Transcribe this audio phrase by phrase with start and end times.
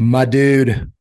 [0.00, 0.92] My dude,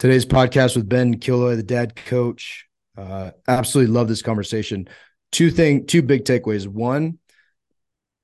[0.00, 2.66] today's podcast with Ben Killoy, the dad coach.
[2.98, 4.88] Uh, absolutely love this conversation.
[5.30, 6.66] Two thing, two big takeaways.
[6.66, 7.20] One,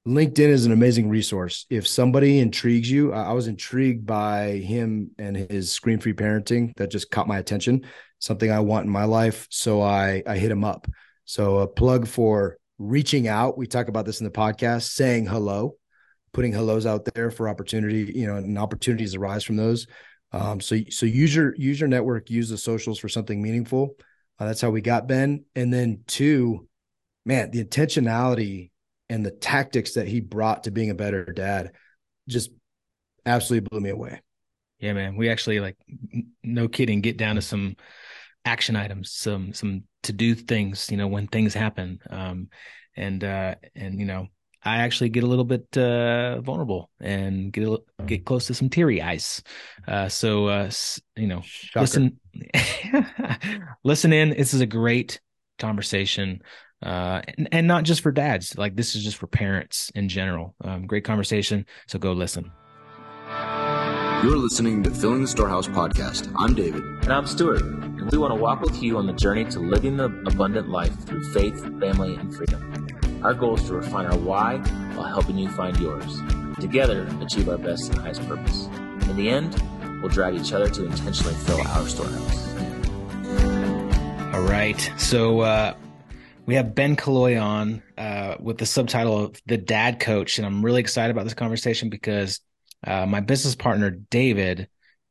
[0.09, 1.67] LinkedIn is an amazing resource.
[1.71, 6.91] If somebody intrigues you, I was intrigued by him and his scream free parenting that
[6.91, 7.87] just caught my attention.
[8.19, 10.89] Something I want in my life, so I I hit him up.
[11.27, 13.57] So a plug for reaching out.
[13.57, 15.77] We talk about this in the podcast, saying hello,
[16.33, 19.87] putting hellos out there for opportunity, you know, and opportunities arise from those.
[20.33, 23.97] Um, so so use your use your network, use the socials for something meaningful.
[24.39, 25.45] Uh, that's how we got Ben.
[25.55, 26.69] And then two,
[27.25, 28.71] man, the intentionality
[29.09, 31.73] and the tactics that he brought to being a better dad
[32.29, 32.51] just
[33.25, 34.21] absolutely blew me away.
[34.79, 35.17] Yeah, man.
[35.17, 35.77] We actually like
[36.43, 37.77] no kidding, get down to some
[38.45, 41.99] action items, some some to do things, you know, when things happen.
[42.11, 42.49] Um
[42.97, 44.29] and uh and you know,
[44.69, 48.69] I actually get a little bit uh, vulnerable and get a, get close to some
[48.69, 49.43] teary eyes.
[49.87, 50.71] Uh, so uh,
[51.17, 51.81] you know, Shocker.
[51.81, 52.21] listen,
[53.85, 54.31] listen in.
[54.31, 55.21] This is a great
[55.59, 56.43] conversation,
[56.85, 58.57] uh, and, and, not just for dads.
[58.59, 60.55] Like this is just for parents in general.
[60.63, 61.67] Um, great conversation.
[61.87, 62.53] So go listen.
[64.23, 66.33] You're listening to Filling the Storehouse podcast.
[66.41, 69.45] I'm David, and I'm Stuart, and we want to walk with you on the journey
[69.47, 72.88] to living the abundant life through faith, family, and freedom.
[73.23, 74.59] Our goal is to refine our why
[74.95, 76.21] while helping you find yours.
[76.61, 78.67] Together, achieve our best and highest purpose.
[79.09, 79.61] In the end,
[80.01, 82.55] we'll drive each other to intentionally fill our storehouse.
[84.35, 84.93] All right.
[84.99, 85.75] So, uh,
[86.47, 90.39] we have Ben Killoy on uh, with the subtitle of The Dad Coach.
[90.39, 92.41] And I'm really excited about this conversation because
[92.87, 94.69] uh, my business partner, David,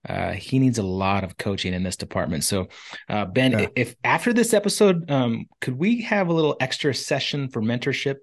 [0.08, 2.44] uh, he needs a lot of coaching in this department.
[2.44, 2.68] So,
[3.10, 3.68] uh, Ben, yeah.
[3.76, 8.18] if after this episode, um, could we have a little extra session for mentorship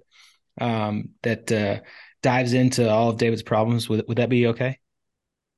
[0.60, 1.80] um, that uh,
[2.22, 3.88] dives into all of David's problems?
[3.88, 4.78] Would would that be okay?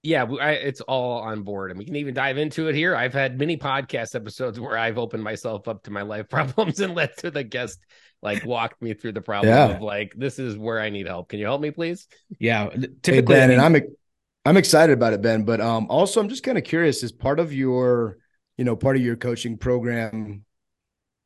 [0.02, 2.94] Yeah, I, it's all on board, and we can even dive into it here.
[2.94, 6.94] I've had many podcast episodes where I've opened myself up to my life problems and
[6.94, 7.80] let to the guest
[8.22, 9.76] like walk me through the problem yeah.
[9.76, 11.28] of like this is where I need help.
[11.28, 12.06] Can you help me, please?
[12.38, 12.69] Yeah,
[13.03, 13.76] typically, hey ben, and I'm
[14.46, 15.42] I'm excited about it, Ben.
[15.42, 18.18] But um, also, I'm just kind of curious: is part of your,
[18.56, 20.44] you know, part of your coaching program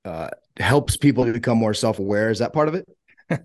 [0.06, 2.30] uh, helps people to become more self aware?
[2.30, 2.88] Is that part of it?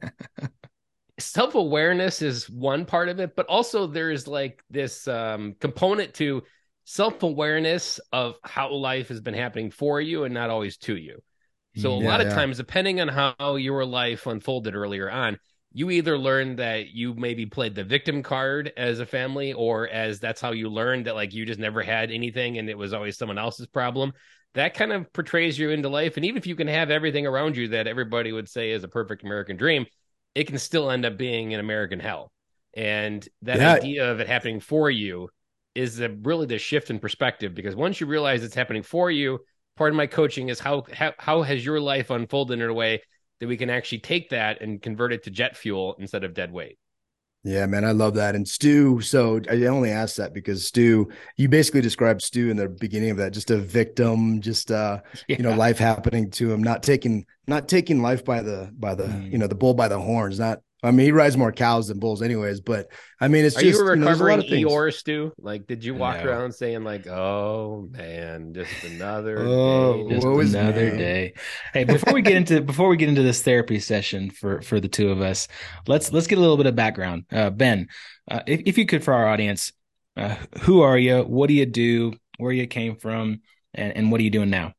[1.19, 6.43] self awareness is one part of it, but also there's like this um, component to
[6.85, 11.21] self awareness of how life has been happening for you and not always to you.
[11.77, 12.35] So a yeah, lot of yeah.
[12.35, 15.37] times, depending on how your life unfolded earlier on,
[15.75, 20.21] you either learned that you maybe played the victim card as a family or as
[20.21, 23.17] that's how you learned that like you just never had anything and it was always
[23.17, 24.13] someone else's problem.
[24.53, 26.15] That kind of portrays you into life.
[26.15, 28.87] And even if you can have everything around you that everybody would say is a
[28.87, 29.85] perfect american dream
[30.33, 32.31] it can still end up being an american hell.
[32.73, 33.73] And that yeah.
[33.73, 35.27] idea of it happening for you
[35.75, 39.39] is a, really the shift in perspective because once you realize it's happening for you
[39.75, 43.01] part of my coaching is how how, how has your life unfolded in a way
[43.40, 46.51] that we can actually take that and convert it to jet fuel instead of dead
[46.51, 46.78] weight.
[47.46, 48.34] Yeah, man, I love that.
[48.34, 51.07] And Stu, so I only asked that because Stu,
[51.38, 55.38] you basically described Stu in the beginning of that, just a victim, just uh, yeah.
[55.38, 59.03] you know, life happening to him, not taking not taking life by the by the
[59.03, 59.31] mm.
[59.31, 61.99] you know the bull by the horns, not I mean, he rides more cows than
[61.99, 62.61] bulls, anyways.
[62.61, 65.33] But I mean, it's Are just you recovering you know, Eeyore, Stu?
[65.37, 66.29] Like, did you walk no.
[66.29, 70.97] around saying like, "Oh man, just another oh, day, just another man?
[70.97, 71.33] day"?
[71.73, 74.87] Hey, before we get into before we get into this therapy session for for the
[74.89, 75.47] two of us,
[75.87, 77.25] let's let's get a little bit of background.
[77.31, 77.87] Uh, ben,
[78.29, 79.71] uh, if if you could for our audience,
[80.17, 81.21] uh, who are you?
[81.23, 82.13] What do you do?
[82.37, 83.41] Where you came from?
[83.73, 84.73] And, and what are you doing now?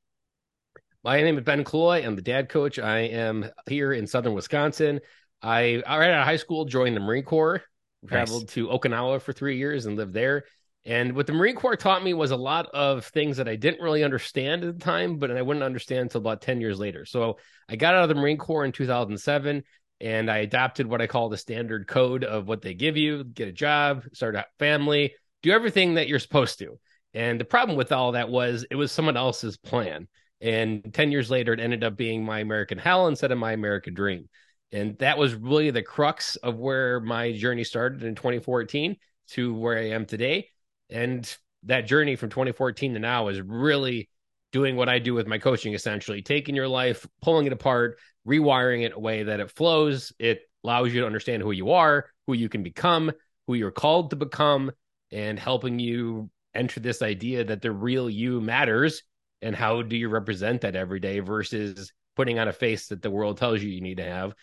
[1.04, 2.04] My name is Ben Killoy.
[2.04, 2.78] I'm the dad coach.
[2.78, 5.00] I am here in southern Wisconsin.
[5.46, 7.62] I right out of high school joined the Marine Corps,
[8.08, 8.52] traveled nice.
[8.54, 10.44] to Okinawa for three years and lived there.
[10.84, 13.82] And what the Marine Corps taught me was a lot of things that I didn't
[13.82, 17.04] really understand at the time, but I wouldn't understand until about 10 years later.
[17.04, 19.62] So I got out of the Marine Corps in 2007
[20.00, 23.48] and I adopted what I call the standard code of what they give you get
[23.48, 26.78] a job, start a family, do everything that you're supposed to.
[27.14, 30.08] And the problem with all that was it was someone else's plan.
[30.40, 33.94] And 10 years later, it ended up being my American hell instead of my American
[33.94, 34.28] dream.
[34.72, 38.96] And that was really the crux of where my journey started in 2014
[39.28, 40.48] to where I am today.
[40.90, 44.08] And that journey from 2014 to now is really
[44.52, 48.84] doing what I do with my coaching essentially, taking your life, pulling it apart, rewiring
[48.84, 50.12] it a way that it flows.
[50.18, 53.12] It allows you to understand who you are, who you can become,
[53.46, 54.72] who you're called to become,
[55.12, 59.02] and helping you enter this idea that the real you matters
[59.42, 63.10] and how do you represent that every day versus putting on a face that the
[63.10, 64.34] world tells you you need to have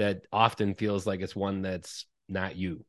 [0.00, 2.84] that often feels like it's one that's not you.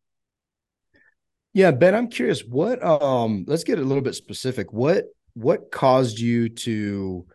[1.54, 4.72] Yeah, Ben, I'm curious what um let's get a little bit specific.
[4.72, 7.26] What what caused you to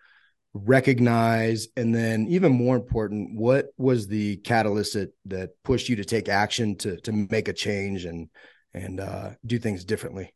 [0.54, 6.04] recognize and then even more important, what was the catalyst that that pushed you to
[6.04, 8.30] take action to to make a change and
[8.72, 10.32] and uh do things differently?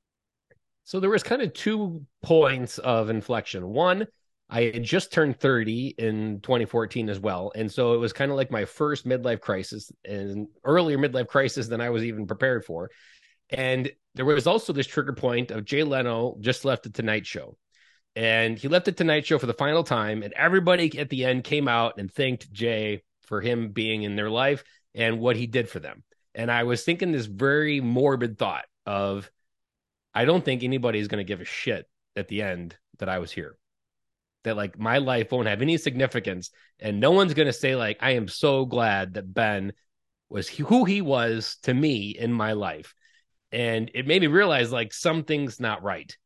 [0.84, 3.68] So there was kind of two points of inflection.
[3.68, 4.06] One,
[4.50, 7.52] I had just turned 30 in 2014 as well.
[7.54, 11.68] And so it was kind of like my first midlife crisis and earlier midlife crisis
[11.68, 12.90] than I was even prepared for.
[13.48, 17.56] And there was also this trigger point of Jay Leno just left the Tonight Show.
[18.16, 20.24] And he left the Tonight Show for the final time.
[20.24, 24.30] And everybody at the end came out and thanked Jay for him being in their
[24.30, 24.64] life
[24.96, 26.02] and what he did for them.
[26.34, 29.30] And I was thinking this very morbid thought of,
[30.12, 33.20] I don't think anybody is going to give a shit at the end that I
[33.20, 33.56] was here.
[34.44, 37.98] That like my life won't have any significance, and no one's going to say like
[38.00, 39.72] I am so glad that Ben
[40.28, 42.94] was who he was to me in my life,
[43.52, 46.16] and it made me realize like something's not right,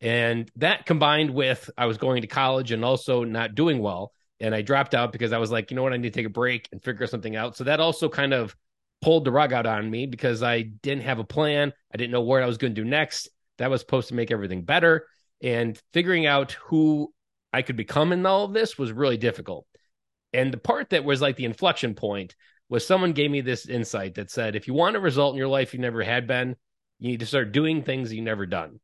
[0.00, 4.54] and that combined with I was going to college and also not doing well, and
[4.54, 6.30] I dropped out because I was like, you know what, I need to take a
[6.30, 7.56] break and figure something out.
[7.56, 8.54] So that also kind of
[9.00, 11.72] pulled the rug out on me because I didn't have a plan.
[11.92, 13.28] I didn't know what I was going to do next.
[13.58, 15.06] That was supposed to make everything better.
[15.42, 17.12] And figuring out who
[17.54, 19.66] I could become in all of this was really difficult.
[20.32, 22.34] And the part that was like the inflection point
[22.68, 25.48] was someone gave me this insight that said, if you want a result in your
[25.48, 26.56] life you never had been,
[26.98, 28.80] you need to start doing things you never done.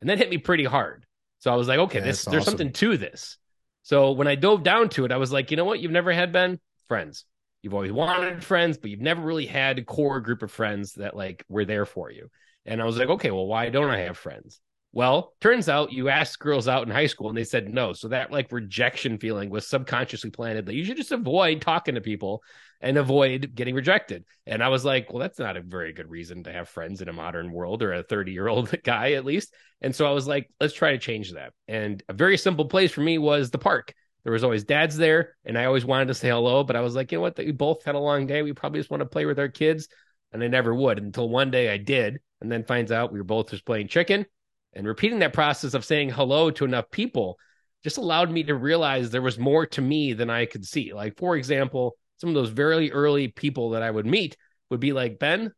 [0.00, 1.04] And that hit me pretty hard.
[1.40, 3.38] So I was like, okay, yeah, this, there's something to this.
[3.82, 5.80] So when I dove down to it, I was like, you know what?
[5.80, 7.26] You've never had been Friends.
[7.62, 11.14] You've always wanted friends, but you've never really had a core group of friends that
[11.14, 12.30] like were there for you.
[12.64, 14.60] And I was like, okay, well, why don't I have friends?
[14.98, 17.92] Well, turns out you asked girls out in high school and they said no.
[17.92, 22.00] So that like rejection feeling was subconsciously planted that you should just avoid talking to
[22.00, 22.42] people
[22.80, 24.24] and avoid getting rejected.
[24.44, 27.08] And I was like, well, that's not a very good reason to have friends in
[27.08, 29.54] a modern world or a 30 year old guy at least.
[29.80, 31.52] And so I was like, let's try to change that.
[31.68, 33.94] And a very simple place for me was the park.
[34.24, 36.96] There was always dads there, and I always wanted to say hello, but I was
[36.96, 37.38] like, you know what?
[37.38, 38.42] We both had a long day.
[38.42, 39.86] We probably just want to play with our kids.
[40.32, 43.24] And I never would until one day I did, and then finds out we were
[43.24, 44.26] both just playing chicken.
[44.72, 47.38] And repeating that process of saying hello to enough people
[47.84, 50.92] just allowed me to realize there was more to me than I could see.
[50.92, 54.36] Like, for example, some of those very early people that I would meet
[54.70, 55.52] would be like, Ben,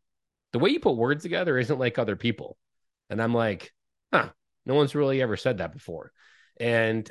[0.53, 2.57] the way you put words together isn't like other people.
[3.09, 3.73] And I'm like,
[4.13, 4.31] huh,
[4.67, 6.13] no one's really ever said that before.
[6.59, 7.11] And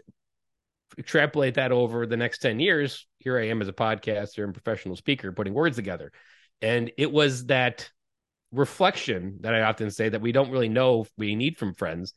[0.97, 4.95] extrapolate that over the next 10 years, here I am as a podcaster and professional
[4.95, 6.11] speaker putting words together.
[6.61, 7.89] And it was that
[8.51, 12.13] reflection that I often say that we don't really know we need from friends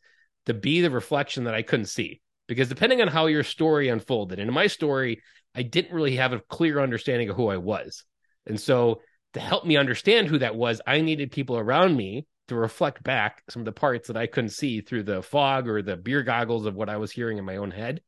[0.47, 2.21] to be the reflection that I couldn't see.
[2.49, 5.23] Because depending on how your story unfolded, and in my story,
[5.55, 8.05] I didn't really have a clear understanding of who I was.
[8.47, 9.01] And so
[9.35, 13.43] to help me understand who that was, I needed people around me to reflect back
[13.49, 16.67] some of the parts that I couldn't see through the fog or the beer goggles
[16.67, 18.01] of what I was hearing in my own head.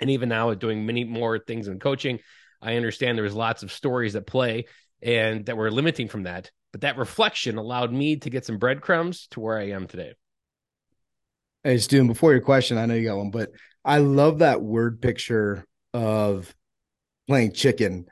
[0.00, 2.20] And even now, doing many more things in coaching,
[2.62, 4.66] I understand there was lots of stories that play
[5.02, 6.50] and that were limiting from that.
[6.72, 10.14] But that reflection allowed me to get some breadcrumbs to where I am today.
[11.64, 13.50] Hey, Stu, before your question, I know you got one, but
[13.84, 16.54] I love that word picture of
[17.26, 18.06] playing chicken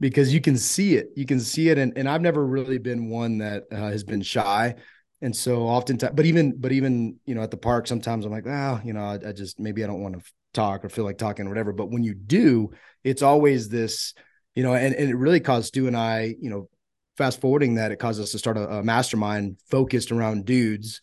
[0.00, 1.08] because you can see it.
[1.16, 1.78] You can see it.
[1.78, 4.76] And, and I've never really been one that uh, has been shy.
[5.20, 8.46] And so oftentimes, but even, but even, you know, at the park, sometimes I'm like,
[8.46, 11.18] oh, you know, I, I just, maybe I don't want to talk or feel like
[11.18, 11.72] talking or whatever.
[11.72, 12.70] But when you do,
[13.02, 14.14] it's always this,
[14.54, 16.68] you know, and, and it really caused Stu and I, you know,
[17.16, 21.00] fast forwarding that, it caused us to start a, a mastermind focused around dudes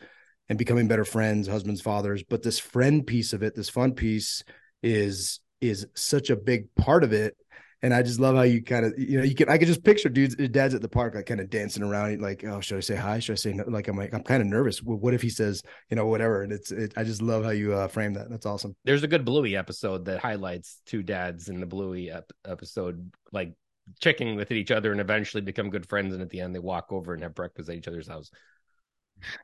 [0.50, 2.24] and becoming better friends, husbands, fathers.
[2.28, 4.44] But this friend piece of it, this fun piece
[4.84, 7.38] is is such a big part of it
[7.84, 9.84] and I just love how you kind of, you know, you can, I can just
[9.84, 12.82] picture dudes, dads at the park, like kind of dancing around, like, oh, should I
[12.82, 13.18] say hi?
[13.18, 13.64] Should I say no?
[13.68, 14.84] Like, I'm like, I'm kind of nervous.
[14.84, 16.44] what if he says, you know, whatever?
[16.44, 18.30] And it's, it, I just love how you uh, frame that.
[18.30, 18.76] That's awesome.
[18.86, 23.54] There's a good Bluey episode that highlights two dads in the Bluey ep- episode, like
[24.00, 26.14] checking with each other and eventually become good friends.
[26.14, 28.32] And at the end, they walk over and have breakfast at each other's house.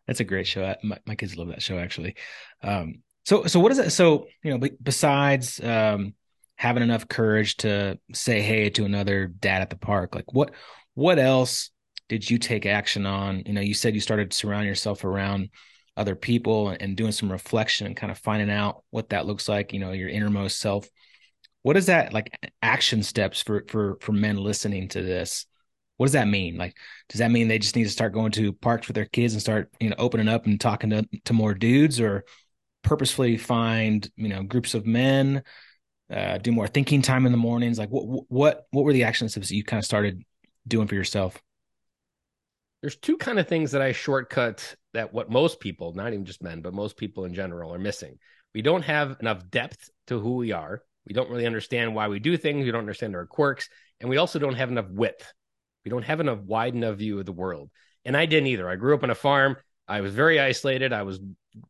[0.07, 0.75] That's a great show.
[0.83, 2.15] My, my kids love that show actually.
[2.63, 3.91] Um, so, so what is it?
[3.91, 6.13] So, you know, besides, um,
[6.57, 10.51] having enough courage to say hey to another dad at the park like what
[10.95, 11.69] what else
[12.09, 15.49] did you take action on you know you said you started to surround yourself around
[15.95, 19.71] other people and doing some reflection and kind of finding out what that looks like
[19.71, 20.87] you know your innermost self
[21.67, 25.45] what is that like action steps for for for men listening to this
[25.97, 26.75] what does that mean like
[27.09, 29.41] does that mean they just need to start going to parks with their kids and
[29.41, 32.23] start you know opening up and talking to to more dudes or
[32.83, 35.43] purposefully find you know groups of men
[36.09, 37.77] uh, do more thinking time in the mornings?
[37.77, 40.23] Like what what what were the action steps that you kind of started
[40.65, 41.37] doing for yourself?
[42.81, 46.43] there's two kind of things that I shortcut that what most people, not even just
[46.43, 48.19] men, but most people in general are missing.
[48.53, 50.83] We don't have enough depth to who we are.
[51.07, 52.65] We don't really understand why we do things.
[52.65, 53.69] We don't understand our quirks.
[53.99, 55.31] And we also don't have enough width.
[55.85, 57.69] We don't have enough wide enough view of the world.
[58.03, 58.69] And I didn't either.
[58.69, 59.57] I grew up on a farm.
[59.87, 60.91] I was very isolated.
[60.91, 61.19] I was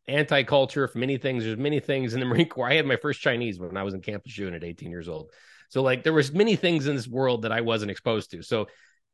[0.08, 1.44] anti-culture for many things.
[1.44, 2.70] There's many things in the Marine Corps.
[2.70, 5.32] I had my first Chinese when I was in Camp Lejeune at 18 years old.
[5.70, 8.42] So like there was many things in this world that I wasn't exposed to.
[8.42, 8.68] So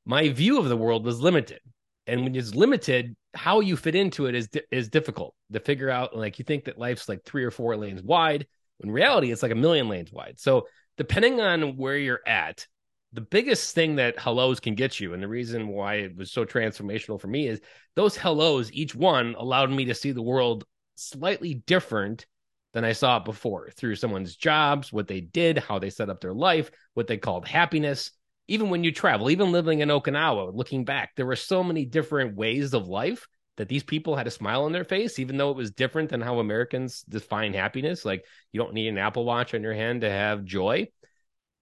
[0.06, 1.60] my view of the world was limited.
[2.08, 6.16] And when it's limited, how you fit into it is is difficult to figure out.
[6.16, 8.46] Like you think that life's like three or four lanes wide.
[8.82, 10.40] In reality, it's like a million lanes wide.
[10.40, 12.66] So depending on where you're at,
[13.14, 16.46] the biggest thing that hellos can get you, and the reason why it was so
[16.46, 17.62] transformational for me is
[17.96, 20.66] those hellos, each one allowed me to see the world
[20.96, 22.26] slightly different
[22.74, 26.22] than I saw it before through someone's jobs, what they did, how they set up
[26.22, 28.12] their life, what they called happiness.
[28.48, 32.36] Even when you travel, even living in Okinawa, looking back, there were so many different
[32.36, 35.58] ways of life that these people had a smile on their face, even though it
[35.58, 38.04] was different than how Americans define happiness.
[38.04, 40.88] Like you don't need an Apple Watch on your hand to have joy.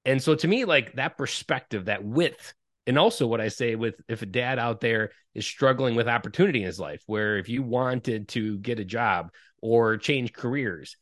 [0.05, 2.53] And so to me, like that perspective, that width,
[2.87, 6.59] and also what I say with if a dad out there is struggling with opportunity
[6.59, 9.31] in his life, where if you wanted to get a job
[9.61, 10.97] or change careers,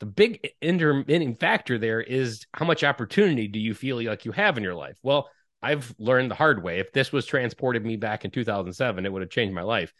[0.00, 4.58] the big intermitting factor there is how much opportunity do you feel like you have
[4.58, 4.98] in your life?
[5.02, 5.30] Well,
[5.62, 6.80] I've learned the hard way.
[6.80, 9.94] If this was transported me back in 2007, it would have changed my life.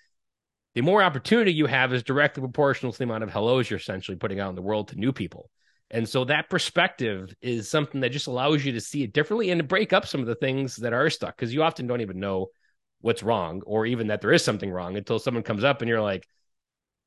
[0.76, 4.18] The more opportunity you have is directly proportional to the amount of hellos you're essentially
[4.18, 5.48] putting out in the world to new people.
[5.90, 9.58] And so that perspective is something that just allows you to see it differently and
[9.58, 12.20] to break up some of the things that are stuck because you often don't even
[12.20, 12.48] know
[13.00, 16.02] what's wrong or even that there is something wrong until someone comes up and you're
[16.02, 16.28] like,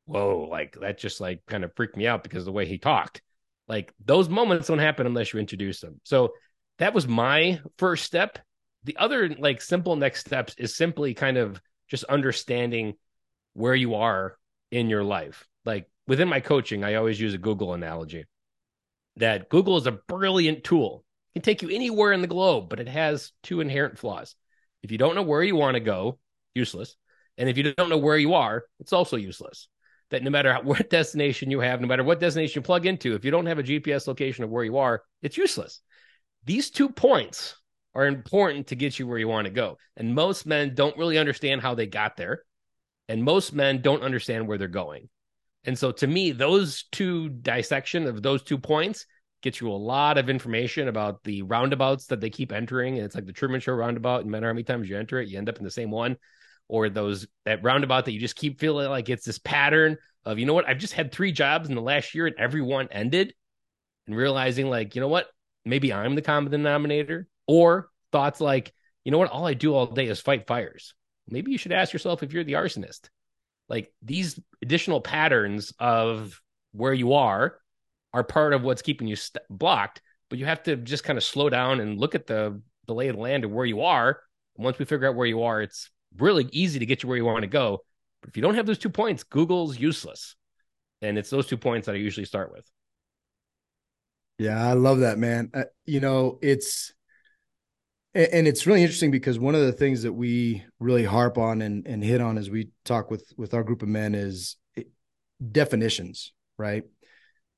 [0.05, 3.21] whoa, like that just like kind of freaked me out because the way he talked.
[3.67, 6.01] Like those moments don't happen unless you introduce them.
[6.05, 6.33] So
[6.79, 8.39] that was my first step.
[8.85, 12.95] The other like simple next steps is simply kind of just understanding
[13.59, 14.37] where you are
[14.71, 15.45] in your life.
[15.65, 18.25] Like within my coaching, I always use a Google analogy
[19.17, 21.03] that Google is a brilliant tool.
[21.29, 24.33] It can take you anywhere in the globe, but it has two inherent flaws.
[24.81, 26.19] If you don't know where you want to go,
[26.55, 26.95] useless.
[27.37, 29.67] And if you don't know where you are, it's also useless.
[30.09, 33.25] That no matter what destination you have, no matter what destination you plug into, if
[33.25, 35.81] you don't have a GPS location of where you are, it's useless.
[36.45, 37.55] These two points
[37.93, 39.77] are important to get you where you want to go.
[39.97, 42.43] And most men don't really understand how they got there.
[43.09, 45.09] And most men don't understand where they're going.
[45.65, 49.05] And so to me, those two dissection of those two points
[49.41, 52.95] gets you a lot of information about the roundabouts that they keep entering.
[52.95, 54.23] And it's like the Truman Show roundabout.
[54.23, 56.17] No matter how many times you enter it, you end up in the same one.
[56.67, 60.45] Or those that roundabout that you just keep feeling like it's this pattern of, you
[60.45, 63.33] know what, I've just had three jobs in the last year and every one ended.
[64.05, 65.27] And realizing like, you know what,
[65.65, 67.27] maybe I'm the common denominator.
[67.47, 68.71] Or thoughts like,
[69.03, 70.93] you know what, all I do all day is fight fires.
[71.31, 73.09] Maybe you should ask yourself if you're the arsonist.
[73.67, 77.59] Like these additional patterns of where you are
[78.13, 81.23] are part of what's keeping you st- blocked but you have to just kind of
[81.23, 84.19] slow down and look at the the lay of the land of where you are.
[84.55, 87.17] And once we figure out where you are it's really easy to get you where
[87.17, 87.79] you want to go.
[88.21, 90.35] But if you don't have those two points google's useless.
[91.01, 92.69] And it's those two points that i usually start with.
[94.37, 95.49] Yeah i love that man.
[95.53, 96.93] Uh, you know it's
[98.15, 101.85] and it's really interesting because one of the things that we really harp on and,
[101.85, 104.83] and hit on as we talk with with our group of men is eh,
[105.51, 106.83] definitions right?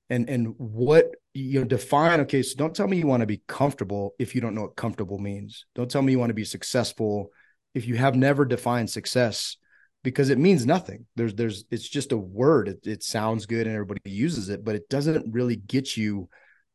[0.09, 3.41] And and what you know define okay so don't tell me you want to be
[3.47, 5.65] comfortable if you don't know what comfortable means.
[5.75, 7.31] Don't tell me you want to be successful
[7.73, 9.57] if you have never defined success
[10.03, 11.05] because it means nothing.
[11.15, 12.69] There's there's it's just a word.
[12.69, 16.29] It, it sounds good and everybody uses it but it doesn't really get you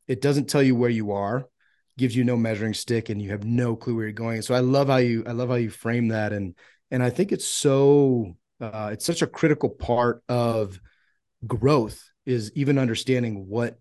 [0.08, 1.46] it doesn't tell you where you are
[1.98, 4.42] gives you no measuring stick and you have no clue where you're going.
[4.42, 6.54] So I love how you I love how you frame that and
[6.90, 10.80] and I think it's so uh, it's such a critical part of
[11.46, 13.78] growth is even understanding what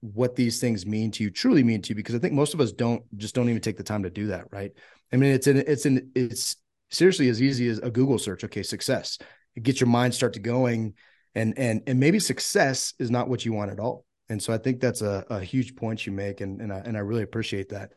[0.00, 2.60] what these things mean to you truly mean to you because I think most of
[2.60, 4.72] us don't just don't even take the time to do that, right?
[5.12, 6.56] I mean, it's an it's an it's
[6.90, 8.44] seriously as easy as a Google search.
[8.44, 9.18] Okay, success.
[9.54, 10.94] It gets your mind start to going,
[11.34, 14.04] and and and maybe success is not what you want at all.
[14.28, 16.96] And so I think that's a, a huge point you make, and and I, and
[16.96, 17.92] I really appreciate that.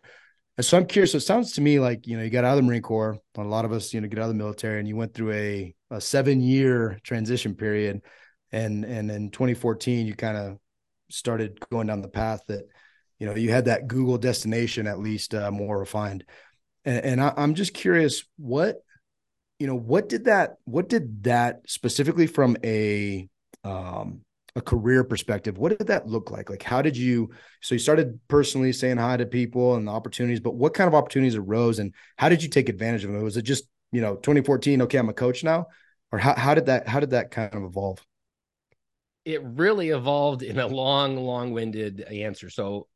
[0.58, 1.12] And so I'm curious.
[1.12, 3.18] So it sounds to me like you know you got out of the Marine Corps.
[3.38, 5.34] A lot of us, you know, get out of the military, and you went through
[5.34, 8.02] a a seven year transition period,
[8.52, 10.58] and and in 2014 you kind of
[11.10, 12.64] started going down the path that
[13.20, 16.24] you know you had that Google destination at least uh, more refined.
[16.86, 18.78] And, and I, I'm just curious what
[19.60, 23.30] you know what did that what did that specifically from a
[23.64, 24.22] um
[24.55, 26.50] a career perspective, what did that look like?
[26.50, 27.29] Like, how did you?
[27.62, 30.96] So you started personally saying hi to people and the opportunities, but what kind of
[30.96, 33.24] opportunities arose, and how did you take advantage of them?
[33.24, 35.67] Was it just you know 2014 okay i'm a coach now
[36.12, 38.03] or how, how did that how did that kind of evolve
[39.25, 42.88] it really evolved in a long long-winded answer so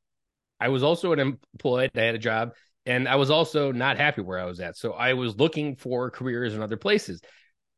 [0.59, 2.53] i was also an employed i had a job
[2.85, 6.09] and i was also not happy where i was at so i was looking for
[6.09, 7.21] careers in other places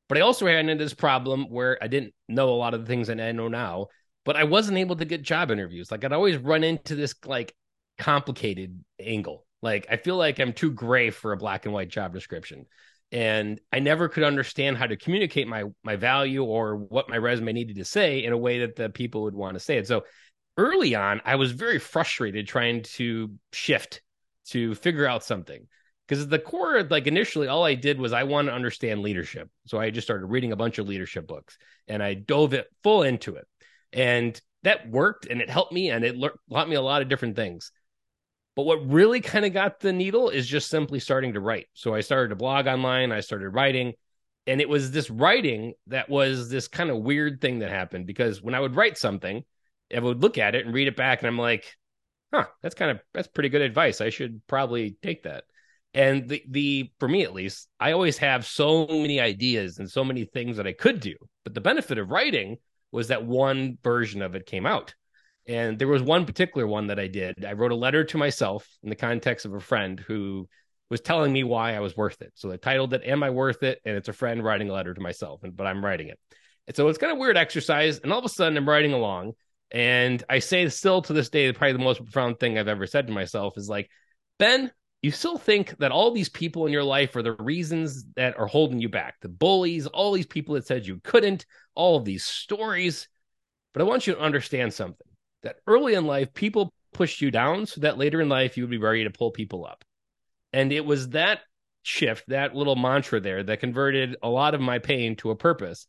[0.10, 2.88] but i also ran into this problem where i didn't know a lot of the
[2.88, 3.88] things that i know now
[4.26, 7.54] but i wasn't able to get job interviews like i'd always run into this like
[7.98, 12.14] complicated angle like I feel like I'm too gray for a black and white job
[12.14, 12.66] description.
[13.12, 17.54] And I never could understand how to communicate my my value or what my resume
[17.54, 19.88] needed to say in a way that the people would want to say it.
[19.88, 20.04] So
[20.58, 24.02] early on, I was very frustrated trying to shift
[24.48, 25.68] to figure out something.
[26.08, 29.50] Because at the core, like initially, all I did was I wanted to understand leadership.
[29.66, 33.04] So I just started reading a bunch of leadership books and I dove it full
[33.04, 33.46] into it.
[33.92, 36.16] And that worked and it helped me and it
[36.50, 37.72] taught me a lot of different things.
[38.56, 41.68] But what really kind of got the needle is just simply starting to write.
[41.74, 43.94] So I started to blog online, I started writing,
[44.48, 48.42] and it was this writing that was this kind of weird thing that happened because
[48.42, 49.44] when I would write something,
[49.96, 51.66] I would look at it and read it back, and I'm like,
[52.34, 54.02] huh, that's kind of that's pretty good advice.
[54.02, 55.44] I should probably take that.
[55.98, 60.04] And the the for me at least, I always have so many ideas and so
[60.04, 61.16] many things that I could do.
[61.44, 62.58] But the benefit of writing
[62.92, 64.94] was that one version of it came out.
[65.48, 67.44] And there was one particular one that I did.
[67.44, 70.48] I wrote a letter to myself in the context of a friend who
[70.92, 72.32] was telling me why I was worth it.
[72.36, 74.94] So I titled it "Am I Worth It?" and it's a friend writing a letter
[74.94, 76.20] to myself, and, but I'm writing it.
[76.68, 77.98] And so it's kind of weird exercise.
[77.98, 79.34] And all of a sudden, I'm writing along,
[79.72, 83.08] and I say still to this day, probably the most profound thing I've ever said
[83.08, 83.90] to myself is like,
[84.38, 88.38] Ben, you still think that all these people in your life are the reasons that
[88.40, 92.06] are holding you back the bullies, all these people that said you couldn't, all of
[92.06, 93.08] these stories.
[93.74, 95.08] But I want you to understand something
[95.44, 98.72] that early in life, people pushed you down so that later in life you would
[98.72, 99.84] be ready to pull people up.
[100.52, 101.42] And it was that
[101.84, 105.86] shift, that little mantra there that converted a lot of my pain to a purpose.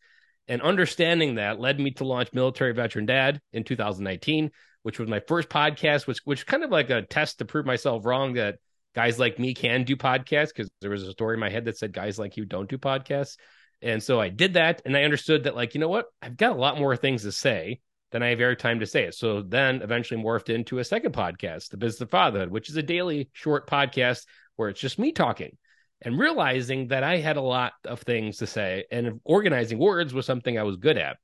[0.46, 4.50] And understanding that led me to launch Military Veteran Dad in 2019,
[4.82, 8.04] which was my first podcast, which which kind of like a test to prove myself
[8.04, 8.56] wrong that
[8.98, 11.78] guys like me can do podcasts because there was a story in my head that
[11.78, 13.36] said guys like you don't do podcasts.
[13.80, 16.06] And so I did that and I understood that like, you know what?
[16.20, 17.78] I've got a lot more things to say
[18.10, 19.14] then I have airtime to say it.
[19.14, 22.82] So then eventually morphed into a second podcast, The Business of Fatherhood, which is a
[22.82, 25.56] daily short podcast where it's just me talking
[26.02, 30.26] and realizing that I had a lot of things to say and organizing words was
[30.26, 31.18] something I was good at.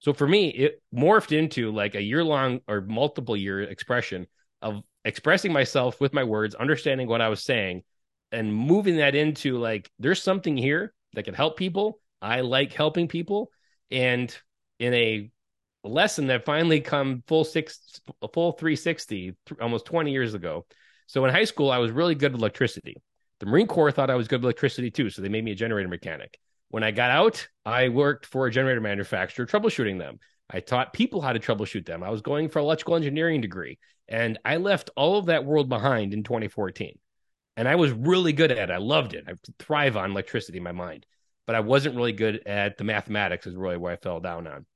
[0.00, 4.26] So for me, it morphed into like a year long or multiple year expression
[4.60, 7.82] of expressing myself with my words, understanding what I was saying,
[8.32, 12.00] and moving that into like, there's something here that can help people.
[12.20, 13.50] I like helping people.
[13.90, 14.34] And
[14.78, 15.30] in a
[15.84, 18.00] lesson that finally come full six,
[18.32, 20.66] full 360 almost 20 years ago.
[21.06, 22.96] So in high school, I was really good with electricity.
[23.40, 25.56] The Marine Corps thought I was good with electricity too, so they made me a
[25.56, 26.38] generator mechanic.
[26.68, 30.18] When I got out, I worked for a generator manufacturer troubleshooting them.
[30.48, 32.02] I taught people how to troubleshoot them.
[32.02, 36.12] I was going for electrical engineering degree, and I left all of that world behind
[36.12, 36.98] in 2014.
[37.56, 38.70] And I was really good at it.
[38.70, 39.24] I loved it.
[39.28, 41.06] I thrive on electricity in my mind,
[41.46, 43.46] but I wasn't really good at the mathematics.
[43.46, 44.66] Is really where I fell down on.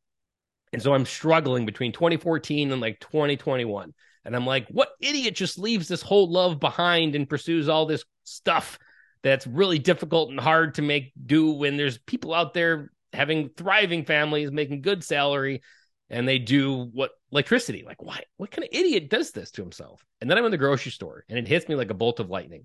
[0.73, 3.95] And so I'm struggling between 2014 and like 2021.
[4.25, 8.05] And I'm like, what idiot just leaves this whole love behind and pursues all this
[8.25, 8.79] stuff
[9.23, 14.05] that's really difficult and hard to make do when there's people out there having thriving
[14.05, 15.63] families, making good salary,
[16.11, 17.85] and they do what electricity.
[17.87, 18.23] Like, why?
[18.37, 20.05] What kind of idiot does this to himself?
[20.21, 22.31] And then I'm in the grocery store and it hits me like a bolt of
[22.31, 22.65] lightning,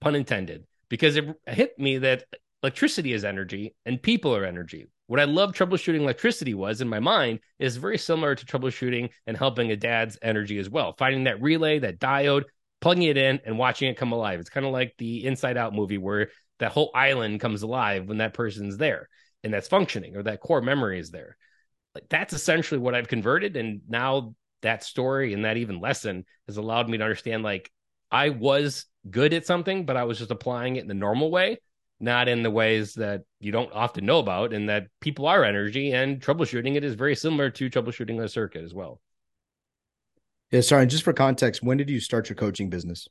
[0.00, 2.24] pun intended, because it hit me that
[2.62, 4.86] electricity is energy and people are energy.
[5.06, 9.36] What I love troubleshooting electricity was in my mind is very similar to troubleshooting and
[9.36, 10.94] helping a dad's energy as well.
[10.98, 12.44] Finding that relay, that diode,
[12.80, 14.40] plugging it in and watching it come alive.
[14.40, 18.18] It's kind of like the Inside Out movie where that whole island comes alive when
[18.18, 19.08] that person's there
[19.42, 21.36] and that's functioning or that core memory is there.
[21.94, 23.56] Like that's essentially what I've converted.
[23.56, 27.70] And now that story and that even lesson has allowed me to understand like
[28.10, 31.58] I was good at something, but I was just applying it in the normal way
[32.00, 35.92] not in the ways that you don't often know about, and that people are energy
[35.92, 39.00] and troubleshooting it is very similar to troubleshooting a circuit as well.
[40.50, 40.86] Yeah, sorry.
[40.86, 43.08] Just for context, when did you start your coaching business?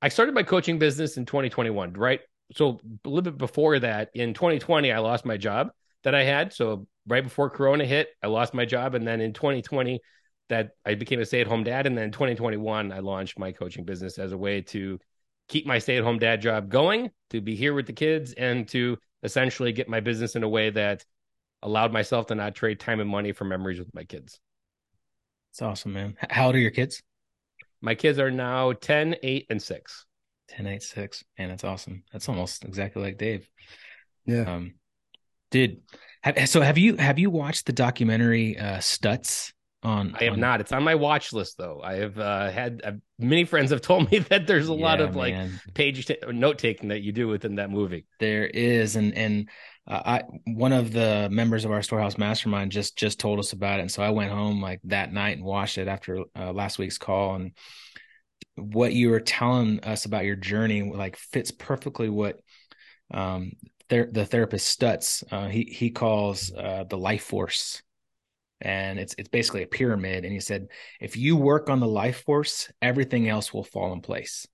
[0.00, 2.20] I started my coaching business in 2021, right?
[2.54, 5.70] So a little bit before that, in 2020, I lost my job
[6.04, 6.52] that I had.
[6.52, 10.00] So right before Corona hit, I lost my job, and then in 2020,
[10.48, 14.32] that I became a stay-at-home dad, and then 2021, I launched my coaching business as
[14.32, 14.98] a way to
[15.48, 18.68] keep my stay at home dad job going, to be here with the kids, and
[18.68, 21.04] to essentially get my business in a way that
[21.62, 24.40] allowed myself to not trade time and money for memories with my kids.
[25.52, 26.16] It's awesome, man.
[26.30, 27.02] How old are your kids?
[27.80, 30.06] My kids are now 10, 8, and 6.
[30.48, 31.24] 10, 8, 6.
[31.38, 32.02] Man, that's awesome.
[32.12, 33.48] That's almost exactly like Dave.
[34.26, 34.42] Yeah.
[34.42, 34.74] Um,
[35.50, 35.82] did
[36.22, 39.52] have, so have you have you watched the documentary uh Stutz
[39.82, 40.60] on I have on, not.
[40.60, 41.80] It's on my watch list though.
[41.82, 45.04] I have uh, had uh, many friends have told me that there's a lot Yeah,
[45.04, 45.60] of like man.
[45.74, 48.06] page t- note taking that you do within that movie.
[48.18, 49.48] There is, and and
[49.86, 53.78] uh, I one of the members of our storehouse mastermind just just told us about
[53.78, 56.78] it, and so I went home like that night and watched it after uh, last
[56.78, 57.52] week's call, and
[58.56, 62.40] what you were telling us about your journey like fits perfectly what
[63.12, 63.52] um
[63.90, 67.82] ther- the therapist Stutz uh, he he calls uh, the life force.
[68.62, 70.24] And it's it's basically a pyramid.
[70.24, 70.68] And he said,
[71.00, 74.46] if you work on the life force, everything else will fall in place.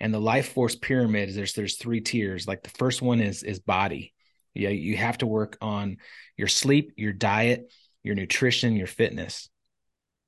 [0.00, 2.48] And the life force pyramid is there's there's three tiers.
[2.48, 4.12] Like the first one is is body.
[4.54, 5.98] Yeah you have to work on
[6.36, 9.48] your sleep your diet your nutrition your fitness.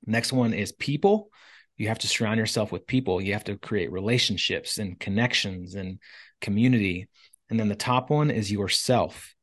[0.05, 1.29] Next one is people.
[1.77, 3.21] You have to surround yourself with people.
[3.21, 5.99] You have to create relationships and connections and
[6.41, 7.09] community
[7.49, 9.35] and then the top one is yourself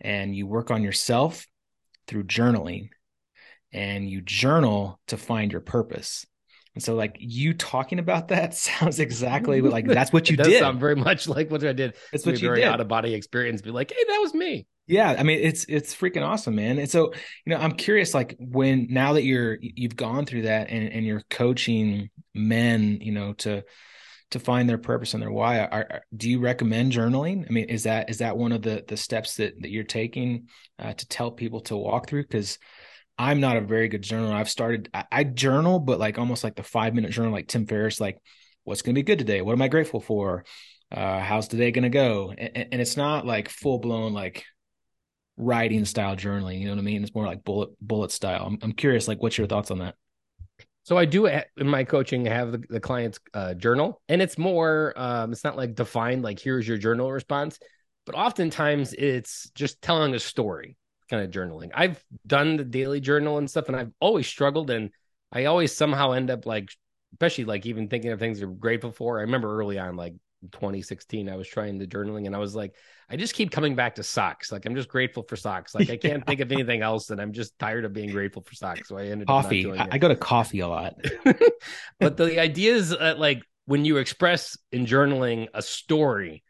[0.00, 1.46] and you work on yourself
[2.06, 2.88] through journaling
[3.72, 6.24] and you journal to find your purpose
[6.78, 10.60] and so, like you talking about that sounds exactly like that's what you did.
[10.60, 11.94] sound very much like what I did.
[12.12, 12.68] It's what you very did.
[12.68, 13.62] out of body experience.
[13.62, 14.68] Be like, hey, that was me.
[14.86, 16.78] Yeah, I mean, it's it's freaking awesome, man.
[16.78, 17.12] And so,
[17.44, 21.04] you know, I'm curious, like when now that you're you've gone through that and and
[21.04, 23.64] you're coaching men, you know, to
[24.30, 25.60] to find their purpose and their why.
[25.60, 27.46] Are, are- do you recommend journaling?
[27.48, 30.48] I mean, is that is that one of the the steps that that you're taking
[30.78, 32.22] uh, to tell people to walk through?
[32.22, 32.58] Because
[33.18, 34.32] I'm not a very good journaler.
[34.32, 37.66] I've started I, I journal, but like almost like the five minute journal, like Tim
[37.66, 38.18] Ferriss, like
[38.64, 39.40] what's going to be good today?
[39.40, 40.44] What am I grateful for?
[40.92, 42.32] Uh, how's today going to go?
[42.36, 44.44] And, and it's not like full blown like
[45.36, 46.58] writing style journaling.
[46.58, 47.02] You know what I mean?
[47.02, 48.44] It's more like bullet bullet style.
[48.46, 49.94] I'm, I'm curious, like, what's your thoughts on that?
[50.88, 54.94] So I do in my coaching have the, the client's uh, journal, and it's more.
[54.96, 57.58] Um, it's not like defined like here's your journal response,
[58.06, 60.78] but oftentimes it's just telling a story,
[61.10, 61.72] kind of journaling.
[61.74, 64.88] I've done the daily journal and stuff, and I've always struggled, and
[65.30, 66.70] I always somehow end up like,
[67.12, 69.18] especially like even thinking of things you're grateful for.
[69.18, 70.14] I remember early on, like
[70.52, 72.74] 2016, I was trying the journaling, and I was like,
[73.10, 74.52] I just keep coming back to socks.
[74.52, 75.74] Like I'm just grateful for socks.
[75.74, 78.54] Like I can't think of anything else, and I'm just tired of being grateful for
[78.54, 78.88] socks.
[78.88, 79.62] So I ended up not Coffee.
[79.62, 80.94] doing I, go to coffee a lot.
[82.00, 86.42] but the idea is that like when you express in journaling a story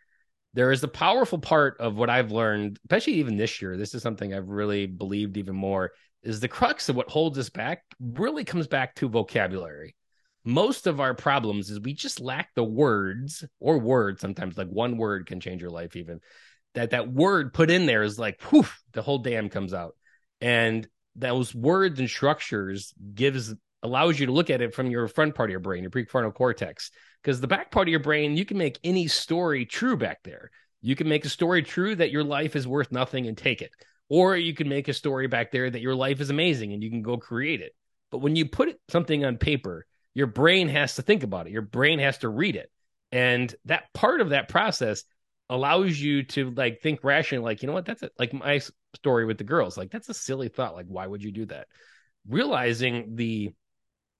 [0.55, 4.03] there is the powerful part of what i've learned especially even this year this is
[4.03, 5.91] something i've really believed even more
[6.23, 9.97] is the crux of what holds us back really comes back to vocabulary
[10.49, 14.97] most of our problems is we just lack the words or words sometimes like one
[14.97, 16.21] word can change your life even
[16.75, 19.95] that that word put in there is like whew, the whole dam comes out
[20.41, 25.35] and those words and structures gives allows you to look at it from your front
[25.35, 26.91] part of your brain, your prefrontal cortex.
[27.23, 30.51] Because the back part of your brain, you can make any story true back there.
[30.81, 33.71] You can make a story true that your life is worth nothing and take it.
[34.09, 36.91] Or you can make a story back there that your life is amazing and you
[36.91, 37.73] can go create it.
[38.11, 39.85] But when you put something on paper,
[40.19, 41.53] your brain has to think about it.
[41.53, 42.73] Your brain has to read it.
[43.13, 45.05] And that part of that process
[45.49, 48.11] allows you to like think rationally, like, you know what, that's it.
[48.19, 48.61] Like my
[48.97, 50.75] story with the girls, like that's a silly thought.
[50.75, 51.69] Like, why would you do that?
[52.29, 53.55] Realizing the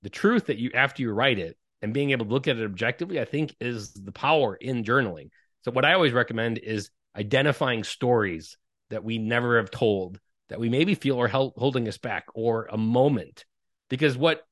[0.03, 2.65] the truth that you after you write it and being able to look at it
[2.65, 5.31] objectively, I think is the power in journaling.
[5.63, 8.57] So what I always recommend is identifying stories
[8.91, 12.69] that we never have told that we maybe feel are hel- holding us back or
[12.71, 13.45] a moment
[13.89, 14.45] because what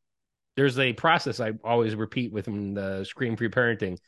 [0.56, 3.98] there's a process I always repeat within the scream free parenting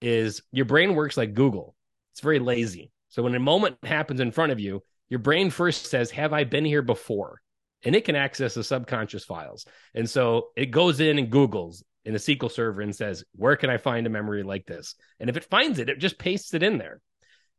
[0.00, 1.74] is your brain works like Google.
[2.12, 2.90] It's very lazy.
[3.08, 6.44] So when a moment happens in front of you, your brain first says, Have I
[6.44, 7.40] been here before?
[7.84, 9.66] And it can access the subconscious files.
[9.94, 13.70] And so it goes in and Googles in a SQL server and says, Where can
[13.70, 14.94] I find a memory like this?
[15.20, 17.00] And if it finds it, it just pastes it in there.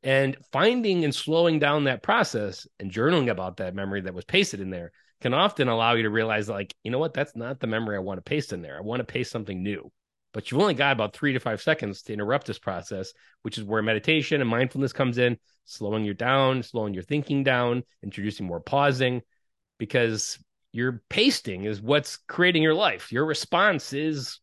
[0.03, 4.62] And finding and slowing down that process and journaling about that memory that was pasted
[4.62, 7.67] in there can often allow you to realize, like, you know what, that's not the
[7.67, 8.77] memory I want to paste in there.
[8.77, 9.91] I want to paste something new.
[10.34, 13.63] But you've only got about three to five seconds to interrupt this process, which is
[13.63, 18.60] where meditation and mindfulness comes in, slowing you down, slowing your thinking down, introducing more
[18.60, 19.21] pausing,
[19.80, 20.38] because
[20.73, 23.12] your pasting is what's creating your life.
[23.12, 24.39] Your response is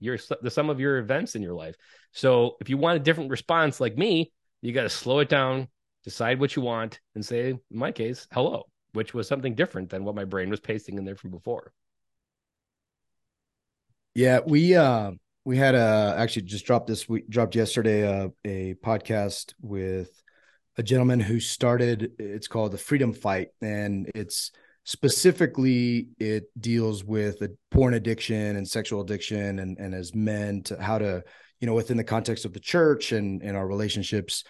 [0.00, 1.74] your the sum of your events in your life.
[2.12, 4.32] So if you want a different response like me,
[4.62, 5.68] you got to slow it down,
[6.04, 10.04] decide what you want, and say, in my case, hello, which was something different than
[10.04, 11.72] what my brain was pasting in there from before.
[14.14, 15.12] Yeah, we uh
[15.44, 20.22] we had a actually just dropped this we dropped yesterday uh, a podcast with
[20.76, 24.52] a gentleman who started it's called the Freedom Fight and it's
[24.84, 30.80] specifically it deals with a porn addiction and sexual addiction and and as men to
[30.80, 31.22] how to
[31.64, 34.44] you know, within the context of the church and and our relationships.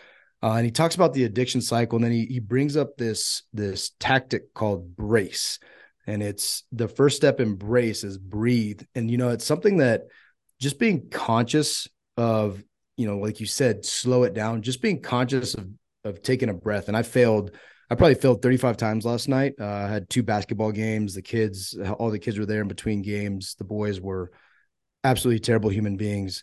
[0.44, 3.44] Uh, and he talks about the addiction cycle, and then he he brings up this
[3.54, 5.58] this tactic called brace,
[6.06, 10.02] and it's the first step in brace is breathe, and you know it's something that
[10.60, 12.62] just being conscious of,
[12.98, 15.66] you know, like you said, slow it down, just being conscious of
[16.04, 16.88] of taking a breath.
[16.88, 17.52] And I failed
[17.88, 19.54] I probably failed 35 times last night.
[19.58, 21.14] Uh, I had two basketball games.
[21.14, 23.54] The kids, all the kids were there in between games.
[23.56, 24.30] The boys were
[25.04, 26.42] absolutely terrible human beings.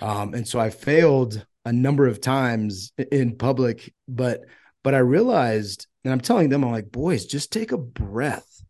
[0.00, 4.40] Um, and so I failed a number of times in public, but
[4.82, 8.64] but I realized, and I'm telling them, I'm like, boys, just take a breath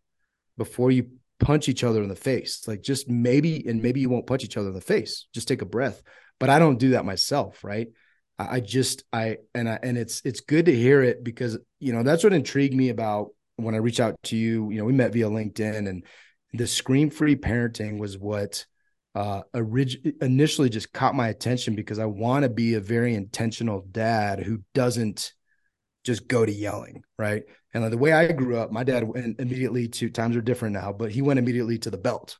[0.58, 1.08] before you
[1.40, 2.68] punch each other in the face.
[2.68, 5.26] Like just maybe, and maybe you won't punch each other in the face.
[5.32, 6.02] Just take a breath.
[6.38, 7.88] But I don't do that myself, right?
[8.38, 12.02] I just I and I and it's it's good to hear it because you know
[12.02, 14.70] that's what intrigued me about when I reached out to you.
[14.70, 16.04] You know, we met via LinkedIn and
[16.52, 18.66] the scream free parenting was what
[19.14, 23.86] uh orig- initially just caught my attention because I want to be a very intentional
[23.90, 25.32] dad who doesn't
[26.04, 27.42] just go to yelling, right?
[27.74, 30.92] And the way I grew up, my dad went immediately to times are different now,
[30.92, 32.38] but he went immediately to the belt.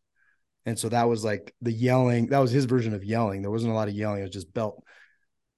[0.66, 3.42] And so that was like the yelling, that was his version of yelling.
[3.42, 4.82] There wasn't a lot of yelling, it was just belt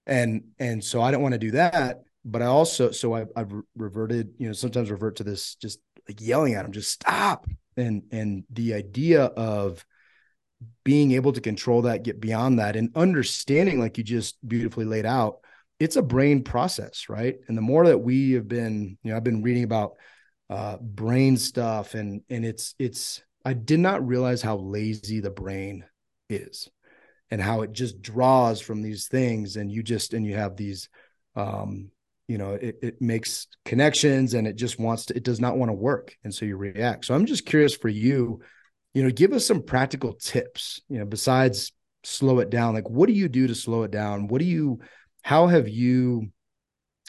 [0.07, 2.03] and and so I don't want to do that.
[2.25, 6.21] But I also so I, I've reverted, you know, sometimes revert to this just like
[6.21, 7.47] yelling at him, just stop.
[7.77, 9.85] And and the idea of
[10.85, 15.07] being able to control that, get beyond that, and understanding, like you just beautifully laid
[15.07, 15.39] out,
[15.81, 17.37] it's a brain process, right?
[17.49, 19.95] And the more that we have been, you know, I've been reading about
[20.51, 25.85] uh, brain stuff, and and it's it's I did not realize how lazy the brain
[26.29, 26.69] is
[27.31, 30.89] and how it just draws from these things and you just and you have these
[31.37, 31.91] um
[32.29, 35.69] you know it, it makes connections and it just wants to it does not want
[35.69, 38.41] to work and so you react so i'm just curious for you
[38.95, 41.73] you know give us some practical tips you know besides
[42.05, 42.75] slow it down.
[42.75, 44.29] Like what do you do to slow it down?
[44.29, 44.81] What do you
[45.23, 46.31] how have you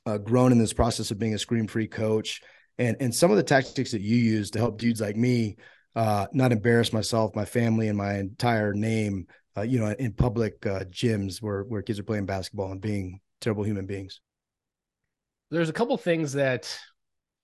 [0.05, 2.41] uh, grown in this process of being a scream free coach?
[2.77, 5.57] And and some of the tactics that you use to help dudes like me
[5.95, 10.65] uh, not embarrass myself my family and my entire name uh, you know, in public
[10.65, 14.19] uh, gyms where where kids are playing basketball and being terrible human beings?
[15.51, 16.77] There's a couple things that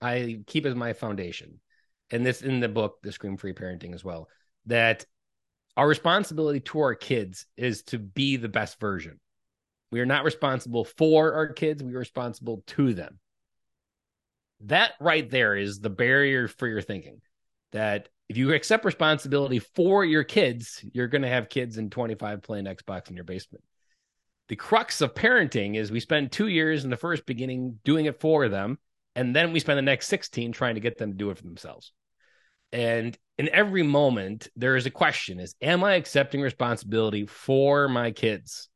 [0.01, 1.59] I keep as my foundation,
[2.11, 4.29] and this in the book, the Scream Free Parenting as well.
[4.65, 5.05] That
[5.77, 9.19] our responsibility to our kids is to be the best version.
[9.91, 13.19] We are not responsible for our kids; we are responsible to them.
[14.65, 17.21] That right there is the barrier for your thinking.
[17.71, 22.41] That if you accept responsibility for your kids, you're going to have kids in 25
[22.41, 23.63] playing Xbox in your basement.
[24.47, 28.19] The crux of parenting is we spend two years in the first beginning doing it
[28.19, 28.77] for them,
[29.15, 31.43] and then we spend the next 16 trying to get them to do it for
[31.43, 31.93] themselves.
[32.71, 38.11] And in every moment, there is a question is, am I accepting responsibility for my
[38.11, 38.69] kids?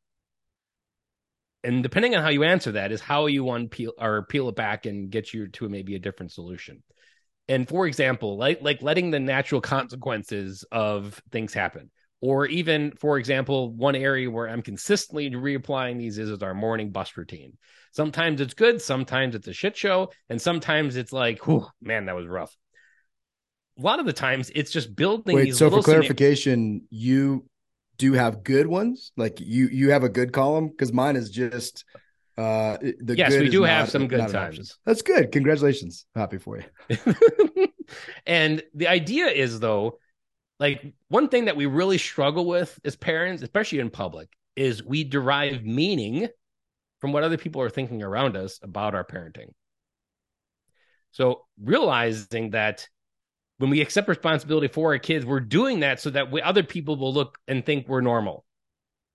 [1.64, 4.56] And depending on how you answer that is how you want peel or peel it
[4.56, 6.84] back and get you to maybe a different solution.
[7.48, 11.90] And for example like like letting the natural consequences of things happen.
[12.22, 16.92] Or even for example one area where i'm consistently reapplying these is, is our morning
[16.92, 17.58] bus routine.
[17.94, 21.40] Sometimes it's good sometimes it's a shit show and sometimes it's like
[21.82, 22.56] man that was rough
[23.78, 27.46] a lot of the times it's just building Wait, so for clarification you
[27.98, 31.86] do have good ones like you you have a good column because mine is just
[32.38, 34.78] uh, the yes, we do have not, some good times.
[34.86, 35.32] That's good.
[35.32, 36.06] Congratulations.
[36.16, 37.68] Happy for you.
[38.26, 40.00] and the idea is though,
[40.60, 45.06] like one thing that we really struggle with as parents, especially in public, is we
[45.06, 46.28] derive meaning
[47.00, 49.50] from what other people are thinking around us about our parenting.
[51.12, 52.88] So realizing that
[53.58, 56.98] when we accept responsibility for our kids, we're doing that so that we, other people
[56.98, 58.46] will look and think we're normal.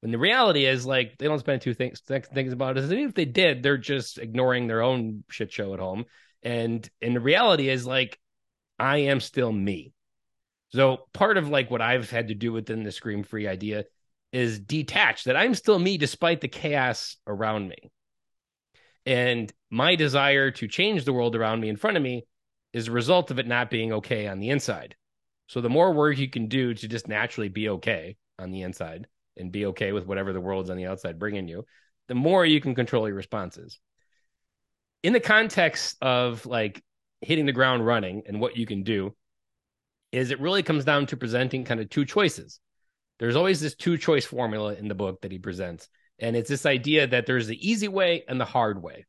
[0.00, 2.84] When the reality is, like, they don't spend two things things about it.
[2.84, 6.06] And even if they did, they're just ignoring their own shit show at home.
[6.42, 8.18] And and the reality is, like,
[8.78, 9.92] I am still me.
[10.70, 13.84] So part of like what I've had to do within the scream free idea
[14.32, 17.90] is detach that I'm still me despite the chaos around me.
[19.04, 22.24] And my desire to change the world around me in front of me
[22.72, 24.94] is a result of it not being okay on the inside.
[25.46, 29.06] So the more work you can do to just naturally be okay on the inside,
[29.36, 31.64] and be okay with whatever the world's on the outside bringing you,
[32.08, 33.80] the more you can control your responses.
[35.02, 36.82] In the context of like
[37.20, 39.14] hitting the ground running and what you can do,
[40.12, 42.60] is it really comes down to presenting kind of two choices.
[43.18, 45.88] There's always this two choice formula in the book that he presents.
[46.18, 49.06] And it's this idea that there's the easy way and the hard way.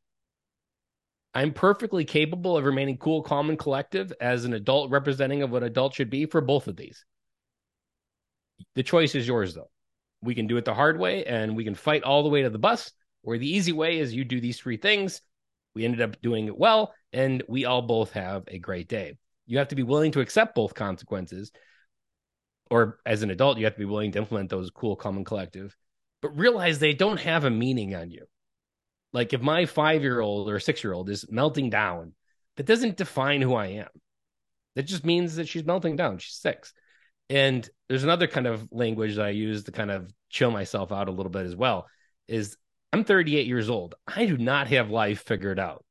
[1.34, 5.64] I'm perfectly capable of remaining cool, calm, and collective as an adult representing of what
[5.64, 7.06] adult should be for both of these.
[8.76, 9.70] The choice is yours, though.
[10.22, 12.50] we can do it the hard way and we can fight all the way to
[12.50, 12.92] the bus,
[13.24, 15.22] or the easy way is you do these three things.
[15.74, 19.18] We ended up doing it well, and we all both have a great day.
[19.48, 21.52] You have to be willing to accept both consequences.
[22.70, 25.76] Or as an adult, you have to be willing to implement those cool, common collective,
[26.22, 28.26] but realize they don't have a meaning on you.
[29.14, 32.14] Like if my five year old or six year old is melting down,
[32.58, 33.90] that doesn't define who I am.
[34.76, 36.18] That just means that she's melting down.
[36.18, 36.74] She's six.
[37.30, 41.08] And there's another kind of language that I use to kind of chill myself out
[41.08, 41.88] a little bit as well
[42.28, 42.58] is
[42.94, 43.96] I'm 38 years old.
[44.08, 45.86] I do not have life figured out.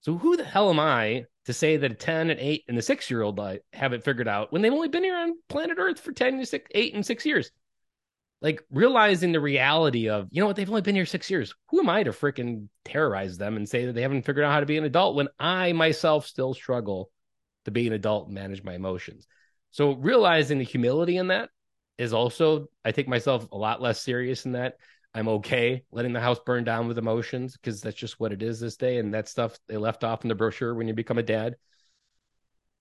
[0.00, 2.82] So who the hell am I to say that a 10 and 8 and the
[2.82, 3.40] 6 year old
[3.72, 6.46] have it figured out when they've only been here on planet Earth for 10 to
[6.46, 7.50] 6 8 and 6 years?
[8.44, 11.54] Like realizing the reality of, you know what, they've only been here 6 years.
[11.70, 14.60] Who am I to freaking terrorize them and say that they haven't figured out how
[14.60, 17.10] to be an adult when I myself still struggle
[17.64, 19.26] to be an adult and manage my emotions?
[19.70, 21.48] So realizing the humility in that
[21.96, 24.76] is also I take myself a lot less serious in that.
[25.14, 28.60] I'm okay letting the house burn down with emotions because that's just what it is
[28.60, 28.98] this day.
[28.98, 31.56] And that stuff they left off in the brochure when you become a dad.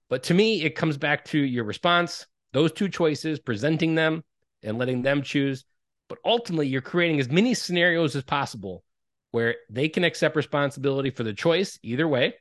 [0.09, 4.25] But to me, it comes back to your response, those two choices, presenting them
[4.63, 5.65] and letting them choose.
[6.09, 8.83] But ultimately, you're creating as many scenarios as possible
[9.31, 12.35] where they can accept responsibility for the choice either way.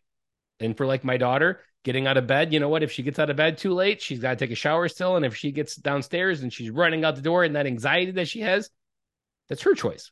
[0.61, 2.82] And for like my daughter, getting out of bed, you know what?
[2.82, 5.16] If she gets out of bed too late, she's got to take a shower still.
[5.16, 8.28] And if she gets downstairs and she's running out the door and that anxiety that
[8.28, 8.70] she has,
[9.48, 10.11] that's her choice.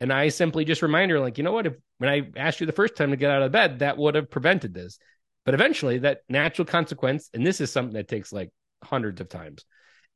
[0.00, 1.66] And I simply just remind her, like, you know what?
[1.66, 4.14] If when I asked you the first time to get out of bed, that would
[4.14, 4.98] have prevented this.
[5.44, 8.50] But eventually, that natural consequence, and this is something that takes like
[8.84, 9.64] hundreds of times.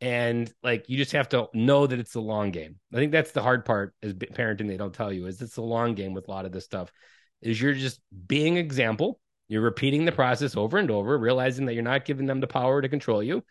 [0.03, 2.81] And like, you just have to know that it's a long game.
[2.93, 4.67] I think that's the hard part is parenting.
[4.67, 6.91] They don't tell you is it's a long game with a lot of this stuff.
[7.41, 9.21] Is you're just being example.
[9.47, 12.83] You're repeating the process over and over, realizing that you're not giving them the power
[12.83, 13.45] to control you,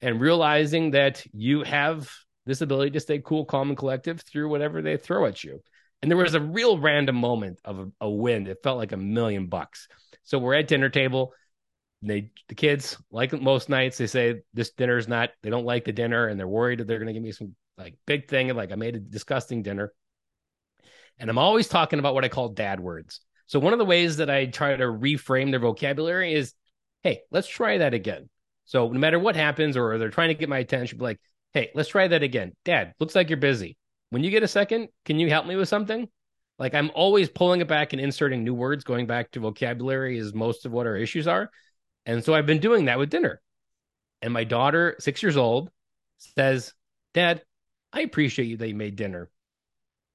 [0.00, 2.10] and realizing that you have
[2.44, 5.62] this ability to stay cool, calm, and collective through whatever they throw at you.
[6.02, 8.48] And there was a real random moment of a, a win.
[8.48, 9.86] It felt like a million bucks.
[10.24, 11.34] So we're at dinner table.
[12.06, 15.92] They the kids, like most nights, they say this dinner's not, they don't like the
[15.92, 18.72] dinner and they're worried that they're gonna give me some like big thing and like
[18.72, 19.92] I made a disgusting dinner.
[21.18, 23.20] And I'm always talking about what I call dad words.
[23.46, 26.54] So one of the ways that I try to reframe their vocabulary is,
[27.02, 28.28] hey, let's try that again.
[28.64, 31.20] So no matter what happens, or they're trying to get my attention, be like,
[31.54, 32.52] Hey, let's try that again.
[32.64, 33.76] Dad, looks like you're busy.
[34.10, 36.08] When you get a second, can you help me with something?
[36.58, 40.34] Like I'm always pulling it back and inserting new words, going back to vocabulary is
[40.34, 41.48] most of what our issues are.
[42.06, 43.40] And so I've been doing that with dinner.
[44.22, 45.70] And my daughter, six years old,
[46.18, 46.72] says,
[47.12, 47.42] Dad,
[47.92, 49.30] I appreciate you that you made dinner,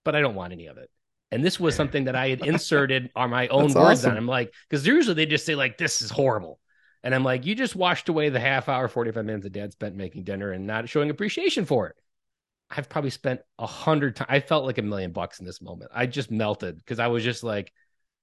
[0.04, 0.90] but I don't want any of it.
[1.32, 4.12] And this was something that I had inserted on my own words awesome.
[4.12, 4.18] on.
[4.18, 6.60] I'm like, because usually they just say, like, this is horrible.
[7.04, 9.96] And I'm like, you just washed away the half hour, 45 minutes that dad spent
[9.96, 11.96] making dinner and not showing appreciation for it.
[12.70, 14.30] I've probably spent a hundred times.
[14.30, 15.92] I felt like a million bucks in this moment.
[15.94, 17.72] I just melted because I was just like,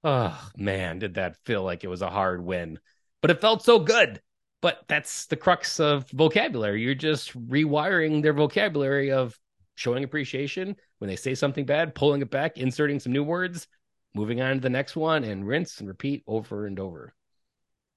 [0.05, 2.79] oh man, did that feel like it was a hard win?
[3.27, 4.21] But it felt so good.
[4.63, 6.81] But that's the crux of vocabulary.
[6.81, 9.37] You're just rewiring their vocabulary of
[9.75, 13.67] showing appreciation when they say something bad, pulling it back, inserting some new words,
[14.15, 17.17] moving on to the next one, and rinse and repeat over and over.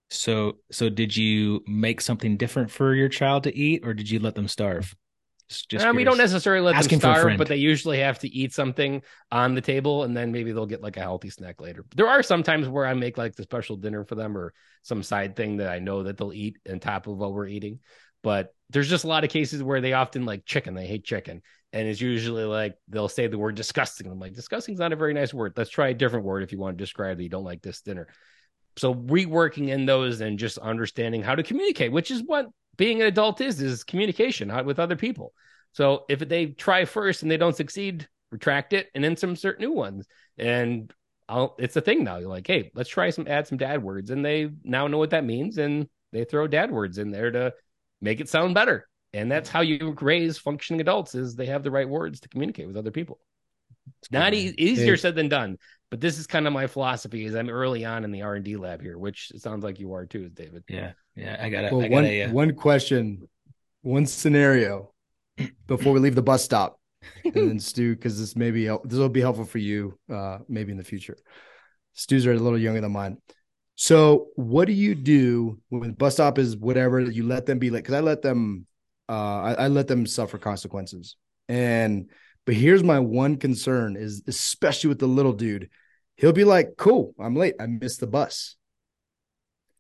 [0.10, 4.18] So, so did you make something different for your child to eat, or did you
[4.18, 4.96] let them starve?
[5.49, 9.01] Just we don't necessarily let Asking them starve, but they usually have to eat something
[9.31, 11.83] on the table, and then maybe they'll get like a healthy snack later.
[11.95, 15.01] There are some times where I make like the special dinner for them, or some
[15.01, 17.79] side thing that I know that they'll eat on top of what we're eating.
[18.21, 20.75] But there's just a lot of cases where they often like chicken.
[20.75, 21.41] They hate chicken,
[21.73, 24.05] and it's usually like they'll say the word disgusting.
[24.05, 25.53] I'm like, disgusting is not a very nice word.
[25.57, 27.81] Let's try a different word if you want to describe that you don't like this
[27.81, 28.07] dinner.
[28.77, 32.47] So reworking in those and just understanding how to communicate, which is what
[32.80, 35.34] being an adult is, is communication uh, with other people.
[35.74, 39.60] So if they try first and they don't succeed, retract it and then some insert
[39.60, 40.08] new ones.
[40.38, 40.92] And
[41.28, 42.18] I'll, it's a thing now.
[42.18, 45.12] You're like, hey, let's try some add some dad words, and they now know what
[45.12, 47.54] that means, and they throw dad words in there to
[48.02, 48.88] make it sound better.
[49.13, 52.65] And that's how you raise functioning adults: is they have the right words to communicate
[52.65, 53.20] with other people.
[54.02, 55.58] It's not e- easier said than done,
[55.92, 57.25] but this is kind of my philosophy.
[57.25, 59.94] Is I'm early on in the R and D lab here, which sounds like you
[59.94, 60.63] are too, David.
[60.67, 61.38] Yeah, yeah.
[61.40, 61.74] I got it.
[61.74, 62.30] well, one uh...
[62.32, 63.28] one question,
[63.82, 64.94] one scenario
[65.67, 66.80] before we leave the bus stop,
[67.24, 70.72] and then Stu, because this may be this will be helpful for you, uh, maybe
[70.72, 71.17] in the future.
[71.94, 73.17] Stu's are a little younger than mine.
[73.76, 77.84] So, what do you do when bus stop is whatever you let them be late?
[77.84, 78.65] Because I let them,
[79.08, 81.15] uh, I, I let them suffer consequences,
[81.48, 82.10] and
[82.46, 85.70] but here's my one concern is especially with the little dude,
[86.17, 87.56] he'll be like, "Cool, I'm late.
[87.60, 88.58] I missed the bus."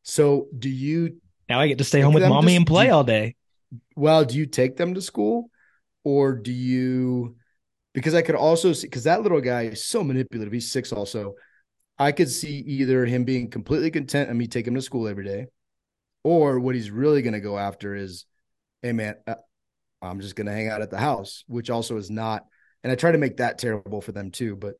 [0.03, 1.17] So, do you
[1.49, 3.35] now I get to stay home with mommy and play all day?
[3.95, 5.49] Well, do you take them to school
[6.03, 7.35] or do you
[7.93, 10.53] because I could also see because that little guy is so manipulative.
[10.53, 11.35] He's six also.
[11.97, 15.25] I could see either him being completely content and me take him to school every
[15.25, 15.47] day,
[16.23, 18.25] or what he's really going to go after is,
[18.81, 19.35] hey man, uh,
[20.01, 22.45] I'm just going to hang out at the house, which also is not.
[22.83, 24.75] And I try to make that terrible for them too, but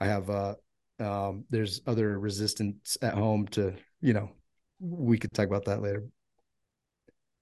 [0.00, 0.54] I have uh
[1.00, 4.30] um there's other resistance at home to you know
[4.80, 6.04] we could talk about that later.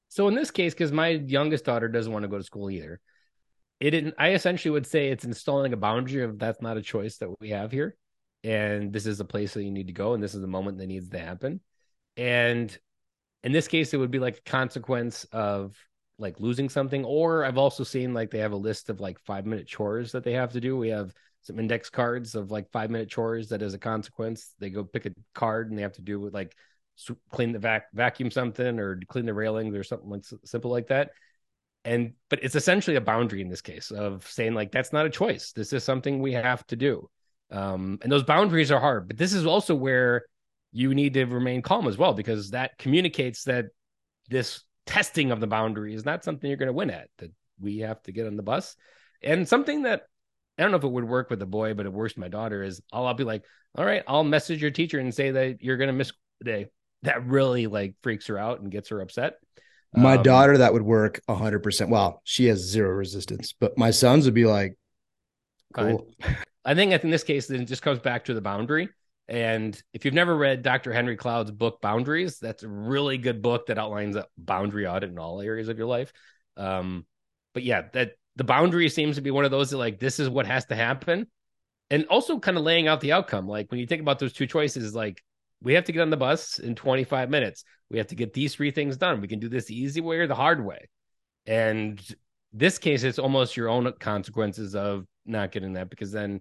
[0.08, 3.00] So in this case, because my youngest daughter doesn't want to go to school either,
[3.80, 4.14] it didn't.
[4.18, 7.50] I essentially would say it's installing a boundary of that's not a choice that we
[7.50, 7.96] have here,
[8.44, 10.78] and this is a place that you need to go, and this is a moment
[10.78, 11.60] that needs to happen,
[12.16, 12.78] and
[13.42, 15.76] in this case, it would be like a consequence of
[16.18, 19.46] like losing something, or I've also seen like they have a list of like five
[19.46, 20.76] minute chores that they have to do.
[20.76, 24.70] We have some index cards of like five minute chores that as a consequence they
[24.70, 26.54] go pick a card and they have to do with like
[27.30, 31.10] clean the vac vacuum something or clean the railings or something like simple like that
[31.84, 35.10] and but it's essentially a boundary in this case of saying like that's not a
[35.10, 37.08] choice this is something we have to do
[37.50, 40.24] um, and those boundaries are hard but this is also where
[40.72, 43.66] you need to remain calm as well because that communicates that
[44.28, 47.78] this testing of the boundary is not something you're going to win at that we
[47.78, 48.76] have to get on the bus
[49.22, 50.02] and something that
[50.58, 52.28] I don't know if it would work with a boy, but it works with my
[52.28, 52.62] daughter.
[52.62, 55.76] Is I'll, I'll be like, all right, I'll message your teacher and say that you're
[55.76, 56.66] gonna miss the day.
[57.02, 59.34] That really like freaks her out and gets her upset.
[59.94, 61.90] My um, daughter, that would work hundred percent.
[61.90, 64.76] Well, she has zero resistance, but my sons would be like,
[65.74, 66.14] cool.
[66.64, 68.88] I think in this case, then it just comes back to the boundary.
[69.28, 70.92] And if you've never read Dr.
[70.92, 75.18] Henry Cloud's book Boundaries, that's a really good book that outlines a boundary audit in
[75.18, 76.12] all areas of your life.
[76.56, 77.06] Um,
[77.54, 80.28] but yeah, that the boundary seems to be one of those that like this is
[80.28, 81.26] what has to happen
[81.90, 84.46] and also kind of laying out the outcome like when you think about those two
[84.46, 85.22] choices like
[85.62, 87.64] we have to get on the bus in 25 minutes.
[87.90, 89.20] We have to get these three things done.
[89.20, 90.88] We can do this the easy way or the hard way.
[91.46, 92.00] And
[92.52, 96.40] this case it's almost your own consequences of not getting that because then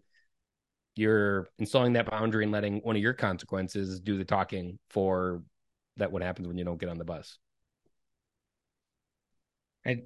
[0.95, 5.41] you're installing that boundary and letting one of your consequences do the talking for
[5.97, 7.37] that what happens when you don't get on the bus.
[9.85, 10.01] I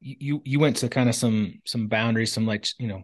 [0.00, 3.02] you you went to kind of some some boundaries, some like you know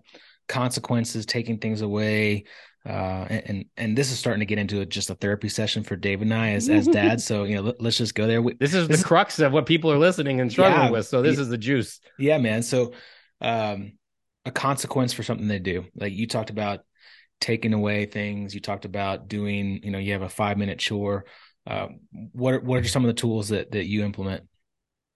[0.48, 2.44] consequences, taking things away,
[2.86, 5.96] uh, and and this is starting to get into a, just a therapy session for
[5.96, 7.24] Dave and I as as dads.
[7.24, 8.40] So you know, let, us just go there.
[8.40, 11.06] We, this is this the crux of what people are listening and struggling yeah, with.
[11.06, 12.00] So this yeah, is the juice.
[12.18, 12.62] Yeah, man.
[12.62, 12.94] So,
[13.40, 13.92] um,
[14.46, 16.80] a consequence for something they do, like you talked about
[17.40, 18.54] taking away things.
[18.54, 19.80] You talked about doing.
[19.82, 21.26] You know, you have a five minute chore.
[21.66, 21.88] Uh,
[22.32, 24.44] what are, what are some of the tools that that you implement?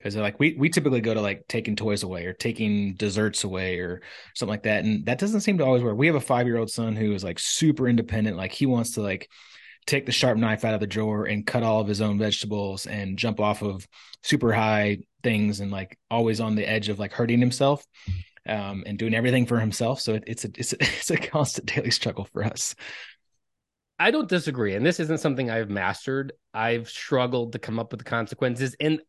[0.04, 3.78] Because like we we typically go to like taking toys away or taking desserts away
[3.78, 4.02] or
[4.34, 6.58] something like that and that doesn't seem to always work we have a five year
[6.58, 9.30] old son who is like super independent like he wants to like
[9.86, 12.86] take the sharp knife out of the drawer and cut all of his own vegetables
[12.86, 13.86] and jump off of
[14.22, 17.84] super high things and like always on the edge of like hurting himself
[18.46, 21.66] um, and doing everything for himself so it, it's a it's a, it's a constant
[21.74, 22.74] daily struggle for us
[23.96, 24.74] I don't disagree.
[24.74, 26.32] And this isn't something I've mastered.
[26.52, 28.74] I've struggled to come up with the consequences.
[28.80, 29.00] And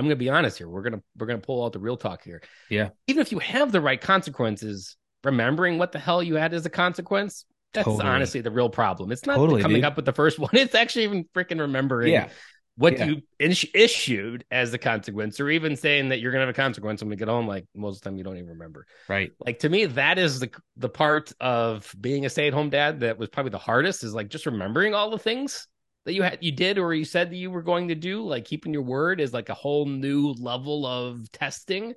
[0.00, 0.66] I'm going to be honest here.
[0.66, 2.40] We're going to we're going to pull out the real talk here.
[2.70, 2.88] Yeah.
[3.06, 6.70] Even if you have the right consequences, remembering what the hell you had as a
[6.70, 7.44] consequence,
[7.74, 8.08] that's totally.
[8.08, 9.12] honestly the real problem.
[9.12, 9.84] It's not totally, coming dude.
[9.84, 10.52] up with the first one.
[10.54, 12.30] It's actually even freaking remembering yeah.
[12.76, 13.04] what yeah.
[13.04, 16.56] you is- issued as the consequence, or even saying that you're going to have a
[16.56, 17.46] consequence when we get home.
[17.46, 18.86] Like most of the time, you don't even remember.
[19.06, 19.32] Right.
[19.44, 23.00] Like to me, that is the the part of being a stay at home dad
[23.00, 24.02] that was probably the hardest.
[24.02, 25.68] Is like just remembering all the things
[26.04, 28.44] that you had you did or you said that you were going to do like
[28.44, 31.94] keeping your word is like a whole new level of testing?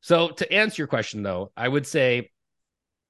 [0.00, 2.30] So to answer your question though i would say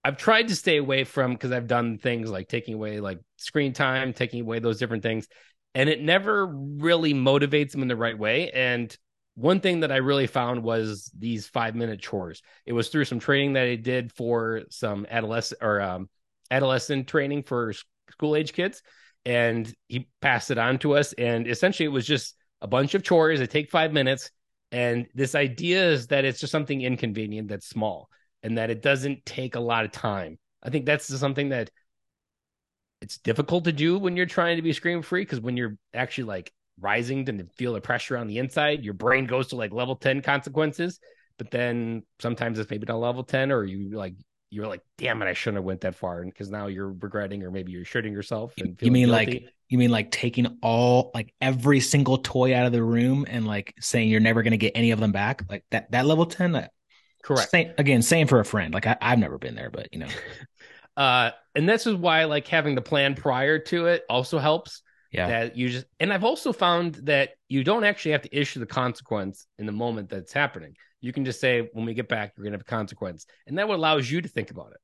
[0.05, 3.73] i've tried to stay away from because i've done things like taking away like screen
[3.73, 5.29] time taking away those different things
[5.75, 8.97] and it never really motivates them in the right way and
[9.35, 12.43] one thing that i really found was these five minute chores.
[12.67, 16.09] It was through some training that i did for some adolescent or um,
[16.51, 17.73] adolescent training for
[18.11, 18.83] school age kids
[19.25, 21.12] and he passed it on to us.
[21.14, 24.31] And essentially, it was just a bunch of chores that take five minutes.
[24.73, 28.09] And this idea is that it's just something inconvenient that's small
[28.43, 30.39] and that it doesn't take a lot of time.
[30.62, 31.71] I think that's something that
[33.01, 36.25] it's difficult to do when you're trying to be scream free because when you're actually
[36.25, 39.97] like rising to feel the pressure on the inside, your brain goes to like level
[39.97, 41.01] 10 consequences.
[41.39, 44.14] But then sometimes it's maybe not level 10 or you like
[44.51, 47.43] you're like, damn it, I shouldn't have went that far, and because now you're regretting,
[47.43, 48.53] or maybe you're shooting yourself.
[48.59, 49.33] And you mean guilty.
[49.33, 53.47] like you mean like taking all like every single toy out of the room and
[53.47, 56.27] like saying you're never going to get any of them back, like that that level
[56.27, 56.53] ten.
[56.53, 56.73] That,
[57.23, 57.51] Correct.
[57.51, 58.73] Same, again, same for a friend.
[58.73, 60.09] Like I, I've never been there, but you know.
[60.97, 65.29] uh, and this is why like having the plan prior to it also helps Yeah.
[65.29, 68.67] That you just and I've also found that you don't actually have to issue the
[68.67, 70.77] consequence in the moment that's happening.
[71.01, 73.27] You can just say, when we get back, you're gonna have a consequence.
[73.47, 74.79] And that allows you to think about it.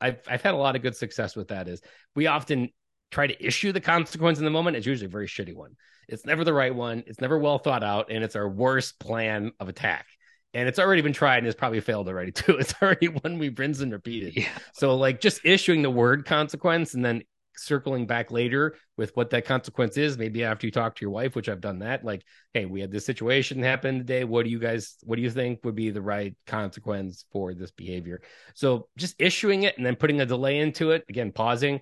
[0.00, 1.68] I've I've had a lot of good success with that.
[1.68, 1.82] Is
[2.14, 2.70] we often
[3.10, 4.76] try to issue the consequence in the moment.
[4.76, 5.76] It's usually a very shitty one.
[6.08, 7.04] It's never the right one.
[7.06, 10.06] It's never well thought out, and it's our worst plan of attack.
[10.54, 12.56] And it's already been tried and it's probably failed already too.
[12.56, 14.36] It's already one we've rinsed and repeated.
[14.36, 14.48] Yeah.
[14.72, 17.22] So like just issuing the word consequence and then
[17.58, 21.34] circling back later with what that consequence is maybe after you talk to your wife
[21.34, 22.22] which i've done that like
[22.54, 24.24] hey we had this situation happen today.
[24.24, 27.70] What do you guys what do you think would be the right consequence for this
[27.70, 28.20] behavior?
[28.54, 31.80] So just issuing it and then putting a delay into it again pausing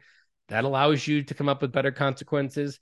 [0.49, 2.79] that allows you to come up with better consequences.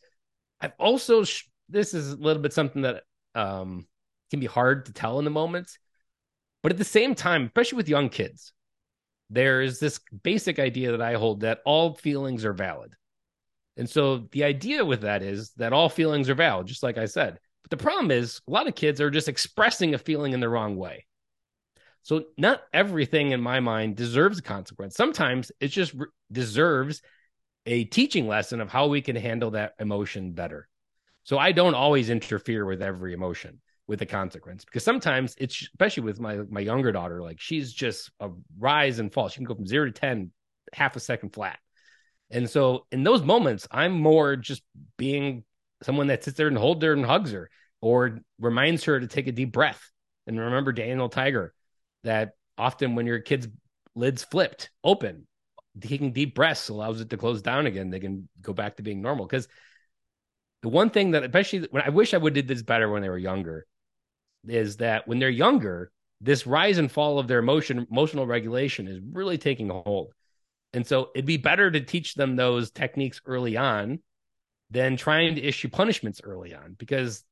[0.61, 1.25] I've also
[1.69, 3.03] this is a little bit something that
[3.35, 3.87] um
[4.31, 5.79] can be hard to tell in the moments
[6.63, 8.54] but at the same time especially with young kids
[9.35, 12.95] there's this basic idea that I hold that all feelings are valid.
[13.77, 17.07] And so the idea with that is that all feelings are valid, just like I
[17.07, 17.39] said.
[17.63, 20.49] But the problem is a lot of kids are just expressing a feeling in the
[20.49, 21.07] wrong way.
[22.03, 24.95] So not everything in my mind deserves a consequence.
[24.95, 27.03] Sometimes it just re- deserves
[27.67, 30.69] a teaching lesson of how we can handle that emotion better.
[31.25, 36.03] So I don't always interfere with every emotion with a consequence because sometimes it's especially
[36.03, 39.29] with my my younger daughter like she's just a rise and fall.
[39.29, 40.31] She can go from 0 to 10
[40.73, 41.59] half a second flat.
[42.31, 44.63] And so in those moments i'm more just
[44.97, 45.45] being
[45.83, 47.51] someone that sits there and holds her and hugs her
[47.83, 49.91] or reminds her to take a deep breath.
[50.27, 51.53] And remember daniel tiger
[52.05, 53.49] that often when your kid's
[53.95, 55.27] lids flipped open
[55.81, 57.91] taking deep breaths allows it to close down again.
[57.91, 59.27] They can go back to being normal.
[59.27, 59.49] Because
[60.63, 63.09] the one thing that especially when I wish I would did this better when they
[63.09, 63.67] were younger
[64.49, 65.91] is that when they're younger,
[66.21, 70.13] this rise and fall of their emotion, emotional regulation is really taking hold.
[70.73, 74.01] And so it'd be better to teach them those techniques early on
[74.71, 77.25] than trying to issue punishments early on because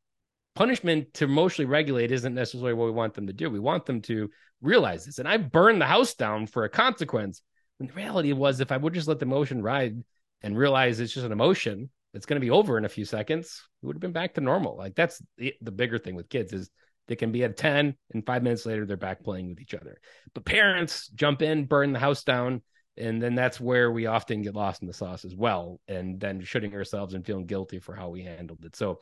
[0.55, 3.51] punishment to emotionally regulate isn't necessarily what we want them to do.
[3.51, 5.19] We want them to realize this.
[5.19, 7.43] And I burned the house down for a consequence.
[7.81, 10.03] And the reality was, if I would just let the emotion ride
[10.43, 13.63] and realize it's just an emotion that's going to be over in a few seconds,
[13.83, 14.77] it would have been back to normal.
[14.77, 16.71] Like that's the, the bigger thing with kids is
[17.09, 19.99] they can be at 10 and five minutes later they're back playing with each other.
[20.35, 22.63] But parents jump in, burn the house down,
[22.97, 25.81] and then that's where we often get lost in the sauce as well.
[25.89, 28.77] And then shooting ourselves and feeling guilty for how we handled it.
[28.77, 29.01] So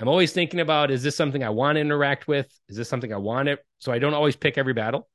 [0.00, 2.48] I'm always thinking about is this something I want to interact with?
[2.68, 3.60] Is this something I want it?
[3.78, 5.08] So I don't always pick every battle.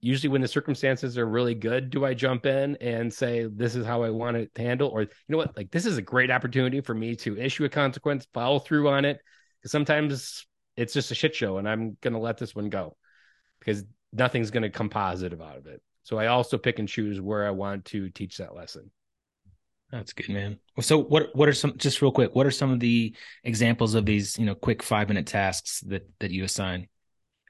[0.00, 3.86] Usually, when the circumstances are really good, do I jump in and say, This is
[3.86, 4.88] how I want it to handle?
[4.88, 5.56] Or, you know what?
[5.56, 9.04] Like, this is a great opportunity for me to issue a consequence, follow through on
[9.04, 9.20] it.
[9.60, 10.44] Because sometimes
[10.76, 12.96] it's just a shit show and I'm going to let this one go
[13.58, 15.82] because nothing's going to come positive out of it.
[16.04, 18.90] So I also pick and choose where I want to teach that lesson.
[19.90, 20.58] That's good, man.
[20.80, 23.14] So what what are some just real quick, what are some of the
[23.44, 26.88] examples of these, you know, quick 5-minute tasks that that you assign?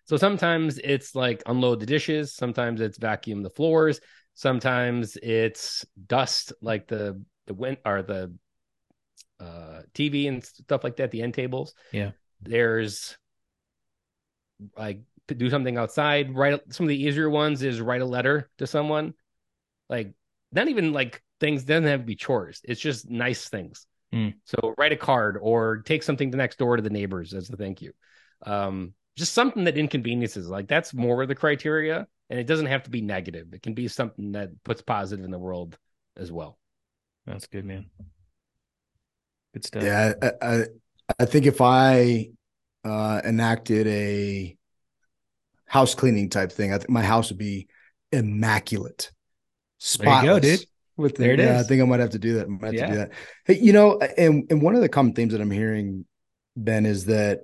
[0.06, 4.00] So sometimes it's like unload the dishes, sometimes it's vacuum the floors,
[4.34, 8.34] sometimes it's dust like the the wind or the
[9.38, 11.74] uh TV and stuff like that, the end tables.
[11.92, 12.10] Yeah.
[12.42, 13.16] There's
[14.76, 16.34] like to do something outside.
[16.34, 19.14] Write some of the easier ones is write a letter to someone.
[19.88, 20.12] Like
[20.52, 22.60] not even like things doesn't have to be chores.
[22.64, 23.86] It's just nice things.
[24.12, 24.34] Mm.
[24.44, 27.56] So write a card or take something to next door to the neighbors as a
[27.56, 27.92] thank you.
[28.44, 30.48] Um, just something that inconveniences.
[30.48, 33.52] Like that's more of the criteria, and it doesn't have to be negative.
[33.52, 35.78] It can be something that puts positive in the world
[36.16, 36.58] as well.
[37.26, 37.86] That's good, man.
[39.52, 39.82] Good stuff.
[39.82, 40.64] Yeah, I, I,
[41.18, 42.30] I think if I
[42.84, 44.56] uh, enacted a
[45.66, 47.68] house cleaning type thing, I think my house would be
[48.10, 49.10] immaculate.
[49.78, 50.22] Spotless.
[50.22, 50.66] There you go, dude.
[50.96, 51.64] With the, there it yeah, is.
[51.64, 52.46] I think I might have to do that.
[52.46, 52.86] I might have Yeah.
[52.86, 53.10] to do that.
[53.46, 56.04] Hey, you know, and and one of the common themes that I'm hearing,
[56.56, 57.40] Ben, is that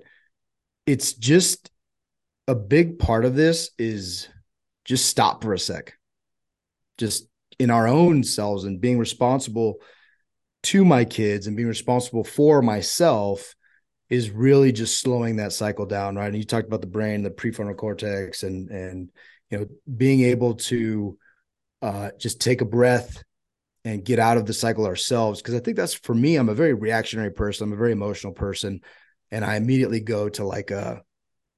[0.86, 1.70] it's just
[2.46, 4.28] a big part of this is
[4.84, 5.94] just stop for a sec.
[6.98, 7.26] Just
[7.59, 9.76] in our own selves and being responsible
[10.69, 13.55] to my kids and being responsible for myself
[14.11, 16.27] is really just slowing that cycle down, right?
[16.27, 19.11] And you talked about the brain, the prefrontal cortex, and and
[19.51, 19.66] you know
[19.97, 21.16] being able to
[21.81, 23.23] uh, just take a breath
[23.87, 25.41] and get out of the cycle ourselves.
[25.41, 26.37] Because I think that's for me.
[26.37, 27.64] I'm a very reactionary person.
[27.64, 28.83] I'm a very emotional person,
[29.31, 31.03] and I immediately go to like a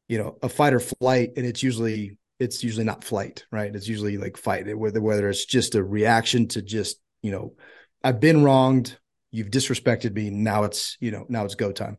[0.08, 3.74] you know a fight or flight, and it's usually it's usually not flight, right?
[3.74, 7.54] It's usually like fight, whether whether it's just a reaction to just you know
[8.02, 8.98] I've been wronged,
[9.30, 11.98] you've disrespected me, now it's you know now it's go time.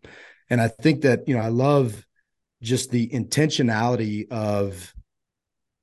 [0.52, 2.06] And I think that, you know, I love
[2.62, 4.94] just the intentionality of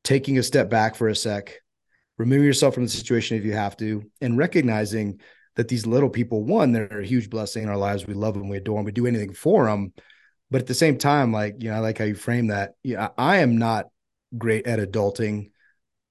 [0.05, 1.55] taking a step back for a sec,
[2.19, 5.21] removing yourself from the situation if you have to, and recognizing
[5.57, 8.07] that these little people, one, they're a huge blessing in our lives.
[8.07, 9.95] We love them, we adore them, we do anything for them.
[10.51, 12.75] But at the same time, like, you know, I like how you frame that.
[12.83, 13.87] Yeah, I am not
[14.37, 15.51] great at adulting.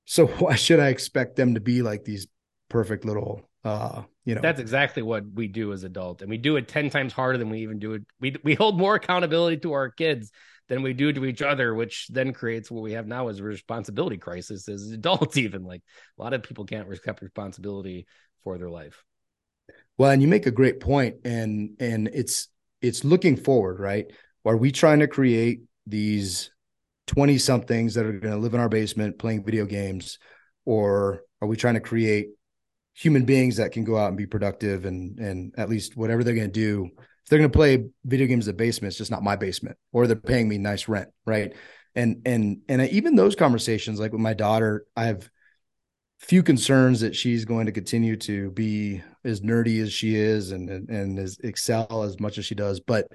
[0.06, 2.26] So why should I expect them to be like these
[2.70, 4.42] perfect little uh you know.
[4.42, 7.50] That's exactly what we do as adults and we do it 10 times harder than
[7.50, 8.04] we even do it.
[8.20, 10.32] We we hold more accountability to our kids
[10.68, 13.44] than we do to each other which then creates what we have now as a
[13.44, 15.64] responsibility crisis as adults even.
[15.64, 15.82] Like
[16.18, 18.06] a lot of people can't accept responsibility
[18.44, 19.04] for their life.
[19.98, 22.50] Well and you make a great point and and it's
[22.82, 24.06] it's looking forward right?
[24.46, 26.52] Are we trying to create these
[27.08, 30.20] 20 somethings that are going to live in our basement playing video games
[30.66, 32.30] or are we trying to create
[32.98, 36.34] human beings that can go out and be productive and and at least whatever they're
[36.34, 36.90] going to do.
[36.98, 39.78] If they're going to play video games in the basement it's just not my basement
[39.92, 41.54] or they're paying me nice rent right?
[41.96, 45.30] And and and even those conversations like with my daughter i have
[46.20, 50.70] few concerns that she's going to continue to be as nerdy as she is and
[50.70, 52.80] and, and as excel as much as she does.
[52.80, 53.12] But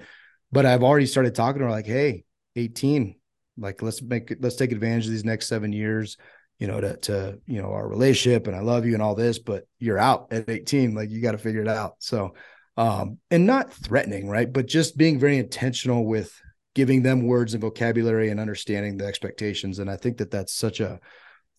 [0.51, 2.23] but i've already started talking to her like hey
[2.55, 3.15] 18
[3.57, 6.17] like let's make let's take advantage of these next seven years
[6.59, 9.39] you know, to to you know our relationship and I love you and all this,
[9.39, 10.95] but you're out at 18.
[10.95, 11.95] Like you got to figure it out.
[11.99, 12.35] So,
[12.77, 14.51] um, and not threatening, right?
[14.51, 16.33] But just being very intentional with
[16.75, 19.79] giving them words and vocabulary and understanding the expectations.
[19.79, 20.99] And I think that that's such a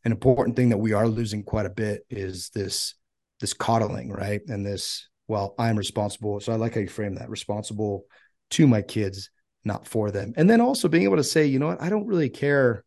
[0.05, 2.95] an important thing that we are losing quite a bit is this
[3.41, 4.41] this coddling, right?
[4.49, 6.41] And this, well, I'm responsible.
[6.41, 8.05] So I like how you frame that responsible
[8.51, 9.31] to my kids,
[9.65, 10.33] not for them.
[10.37, 12.84] And then also being able to say, you know what, I don't really care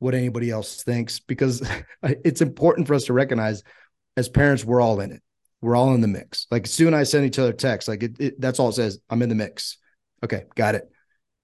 [0.00, 1.62] what anybody else thinks because
[2.02, 3.62] it's important for us to recognize
[4.16, 5.22] as parents we're all in it.
[5.62, 6.46] We're all in the mix.
[6.50, 8.98] Like sue and i send each other texts like it, it, that's all it says
[9.08, 9.78] i'm in the mix.
[10.24, 10.90] Okay got it.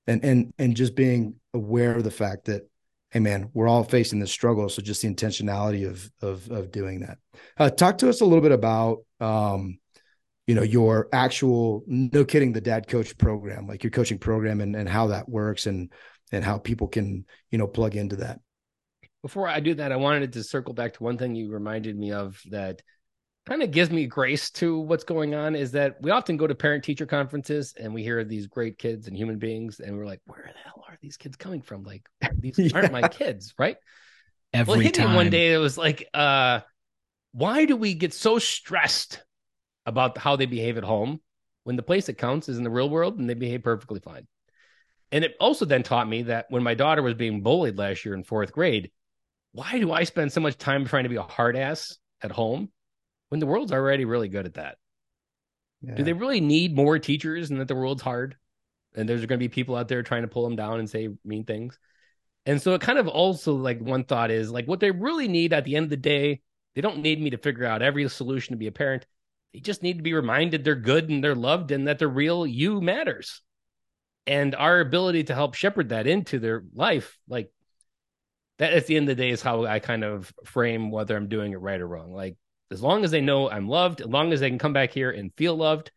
[0.09, 2.69] And and and just being aware of the fact that
[3.11, 7.01] hey man we're all facing this struggle so just the intentionality of of of doing
[7.01, 7.19] that.
[7.59, 9.79] Uh, talk to us a little bit about um
[10.47, 14.75] you know your actual no kidding the dad coach program like your coaching program and
[14.75, 15.93] and how that works and
[16.33, 18.41] and how people can you know plug into that
[19.27, 22.13] before I do that, I wanted to circle back to one thing you reminded me
[22.13, 22.81] of that
[23.45, 26.55] kind of gives me grace to what's going on is that we often go to
[26.55, 30.21] parent teacher conferences and we hear these great kids and human beings and we're like,
[30.27, 31.83] where the hell are these kids coming from?
[31.83, 32.09] Like
[32.39, 32.71] these yeah.
[32.73, 33.79] aren't my kids, right?
[34.53, 35.11] Every well, hit time.
[35.11, 35.53] me one day.
[35.53, 36.61] It was like, uh,
[37.33, 39.25] why do we get so stressed
[39.87, 41.21] about how they behave at home
[41.65, 44.29] when the place that counts is in the real world and they behave perfectly fine?
[45.11, 48.15] And it also then taught me that when my daughter was being bullied last year
[48.15, 48.93] in fourth grade,
[49.57, 52.71] why do I spend so much time trying to be a hard ass at home
[53.31, 54.77] when the world's already really good at that?
[55.81, 55.95] Yeah.
[55.95, 58.37] Do they really need more teachers and that the world's hard?
[58.95, 61.09] And there's going to be people out there trying to pull them down and say
[61.25, 61.79] mean things.
[62.45, 65.55] And so it kind of also like one thought is like what they really need
[65.55, 66.43] at the end of the day,
[66.75, 69.07] they don't need me to figure out every solution to be a parent.
[69.55, 72.47] They just need to be reminded they're good and they're loved and that the real
[72.47, 73.41] you matters.
[74.27, 77.51] And our ability to help shepherd that into their life, like
[78.59, 81.29] that at the end of the day is how I kind of frame whether I'm
[81.29, 82.13] doing it right or wrong.
[82.13, 82.37] Like
[82.71, 85.11] as long as they know I'm loved, as long as they can come back here
[85.11, 85.91] and feel loved,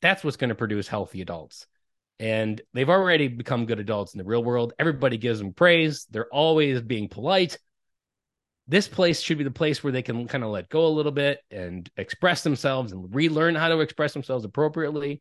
[0.00, 1.66] that's what's going to produce healthy adults.
[2.18, 4.74] And they've already become good adults in the real world.
[4.78, 6.06] Everybody gives them praise.
[6.10, 7.58] They're always being polite.
[8.68, 11.12] This place should be the place where they can kind of let go a little
[11.12, 15.20] bit and express themselves and relearn how to express themselves appropriately.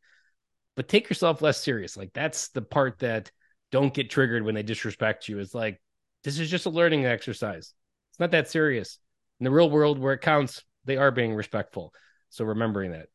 [0.75, 1.97] But take yourself less serious.
[1.97, 3.31] Like that's the part that
[3.71, 5.39] don't get triggered when they disrespect you.
[5.39, 5.81] It's like
[6.23, 7.73] this is just a learning exercise.
[8.11, 8.99] It's not that serious.
[9.39, 11.93] In the real world where it counts, they are being respectful.
[12.29, 13.07] So remembering that.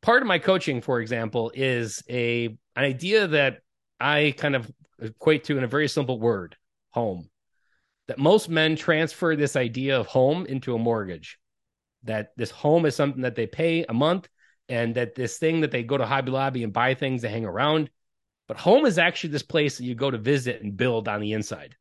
[0.00, 3.58] Part of my coaching, for example, is a an idea that
[4.00, 6.56] I kind of equate to in a very simple word,
[6.90, 7.28] home.
[8.08, 11.38] That most men transfer this idea of home into a mortgage.
[12.04, 14.28] That this home is something that they pay a month
[14.68, 17.44] and that this thing that they go to Hobby Lobby and buy things to hang
[17.44, 17.90] around.
[18.48, 21.32] But home is actually this place that you go to visit and build on the
[21.32, 21.76] inside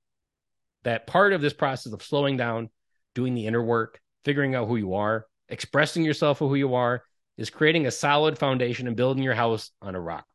[0.83, 2.69] that part of this process of slowing down,
[3.15, 7.03] doing the inner work, figuring out who you are, expressing yourself for who you are,
[7.37, 10.25] is creating a solid foundation and building your house on a rock.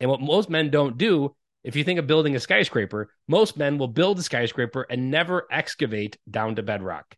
[0.00, 1.34] And what most men don't do,
[1.64, 5.46] if you think of building a skyscraper, most men will build a skyscraper and never
[5.50, 7.14] excavate down to bedrock.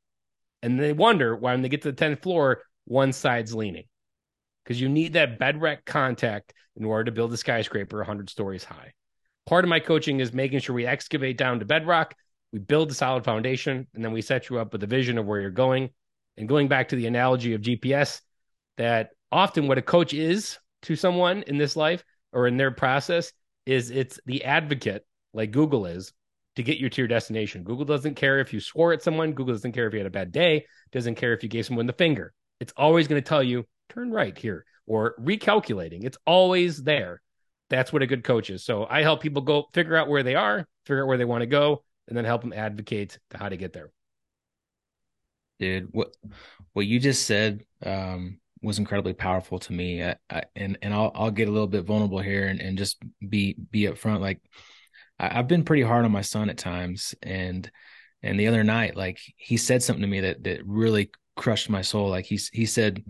[0.63, 3.85] And they wonder why, when they get to the 10th floor, one side's leaning.
[4.65, 8.93] Because you need that bedrock contact in order to build a skyscraper 100 stories high.
[9.47, 12.15] Part of my coaching is making sure we excavate down to bedrock
[12.55, 15.27] we build a solid foundation and then we set you up with a vision of
[15.27, 15.91] where you're going.
[16.37, 18.21] And going back to the analogy of GPS,
[18.77, 23.33] that often what a coach is to someone in this life or in their process
[23.67, 26.13] is it's the advocate, like Google is,
[26.55, 27.65] to get you to your destination.
[27.65, 29.33] Google doesn't care if you swore at someone.
[29.33, 30.65] Google doesn't care if you had a bad day.
[30.93, 32.33] Doesn't care if you gave someone the finger.
[32.61, 36.05] It's always going to tell you turn right here or recalculating.
[36.05, 37.21] It's always there.
[37.69, 38.65] That's what a good coach is.
[38.65, 41.43] So I help people go figure out where they are, figure out where they want
[41.43, 43.91] to go, and then help them advocate to how to get there.
[45.59, 46.15] Dude, what
[46.73, 50.03] what you just said um, was incredibly powerful to me.
[50.03, 53.01] I, I, and and I'll I'll get a little bit vulnerable here and, and just
[53.27, 54.21] be be upfront.
[54.21, 54.41] Like
[55.19, 57.71] I, I've been pretty hard on my son at times, and
[58.23, 61.83] and the other night, like he said something to me that that really crushed my
[61.83, 62.09] soul.
[62.09, 63.05] Like he he said,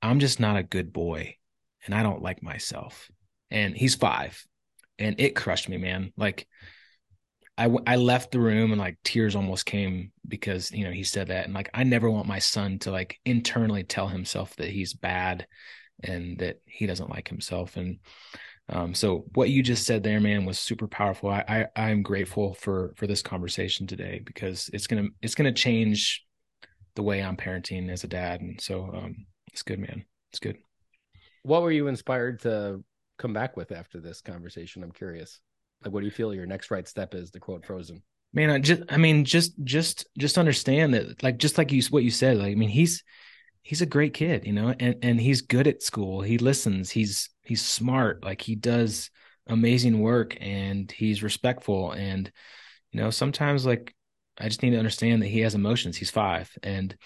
[0.00, 1.36] "I'm just not a good boy,
[1.84, 3.10] and I don't like myself."
[3.50, 4.44] And he's five,
[4.98, 6.12] and it crushed me, man.
[6.16, 6.46] Like
[7.58, 11.28] I I left the room and like tears almost came because you know he said
[11.28, 14.94] that, and like I never want my son to like internally tell himself that he's
[14.94, 15.46] bad
[16.02, 17.98] and that he doesn't like himself and
[18.70, 21.30] um, so what you just said there, man, was super powerful.
[21.30, 26.24] I, I I'm grateful for for this conversation today because it's gonna it's gonna change
[26.94, 30.04] the way I'm parenting as a dad, and so um, it's good, man.
[30.32, 30.58] It's good.
[31.44, 32.84] What were you inspired to
[33.18, 34.82] come back with after this conversation?
[34.82, 35.40] I'm curious.
[35.84, 37.30] Like, what do you feel your next right step is?
[37.32, 38.02] To quote Frozen.
[38.32, 42.04] Man, I just I mean, just just just understand that, like, just like you what
[42.04, 42.36] you said.
[42.36, 43.02] Like, I mean, he's
[43.62, 46.22] he's a great kid, you know, and and he's good at school.
[46.22, 46.90] He listens.
[46.90, 48.24] He's he's smart.
[48.24, 49.10] Like he does
[49.46, 51.92] amazing work, and he's respectful.
[51.92, 52.30] And
[52.92, 53.94] you know, sometimes like
[54.38, 55.96] I just need to understand that he has emotions.
[55.96, 56.96] He's five, and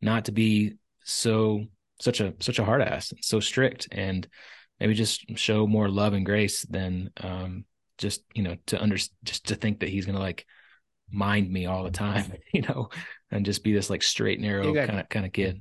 [0.00, 0.74] not to be
[1.04, 1.64] so
[2.00, 4.26] such a such a hard ass, so strict, and
[4.80, 7.64] maybe just show more love and grace than um
[7.98, 10.46] just you know to under just to think that he's gonna like
[11.10, 12.88] mind me all the time, you know,
[13.30, 15.60] and just be this like straight narrow kind of kind of kid.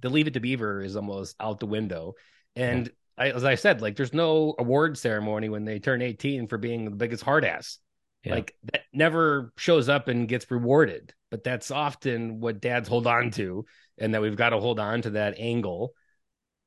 [0.00, 2.14] The leave it to beaver is almost out the window.
[2.54, 2.92] And yeah.
[3.16, 6.84] I, as i said like there's no award ceremony when they turn 18 for being
[6.84, 7.78] the biggest hard ass.
[8.24, 8.36] Yeah.
[8.36, 13.30] like that never shows up and gets rewarded but that's often what dads hold on
[13.32, 13.66] to
[13.98, 15.92] and that we've got to hold on to that angle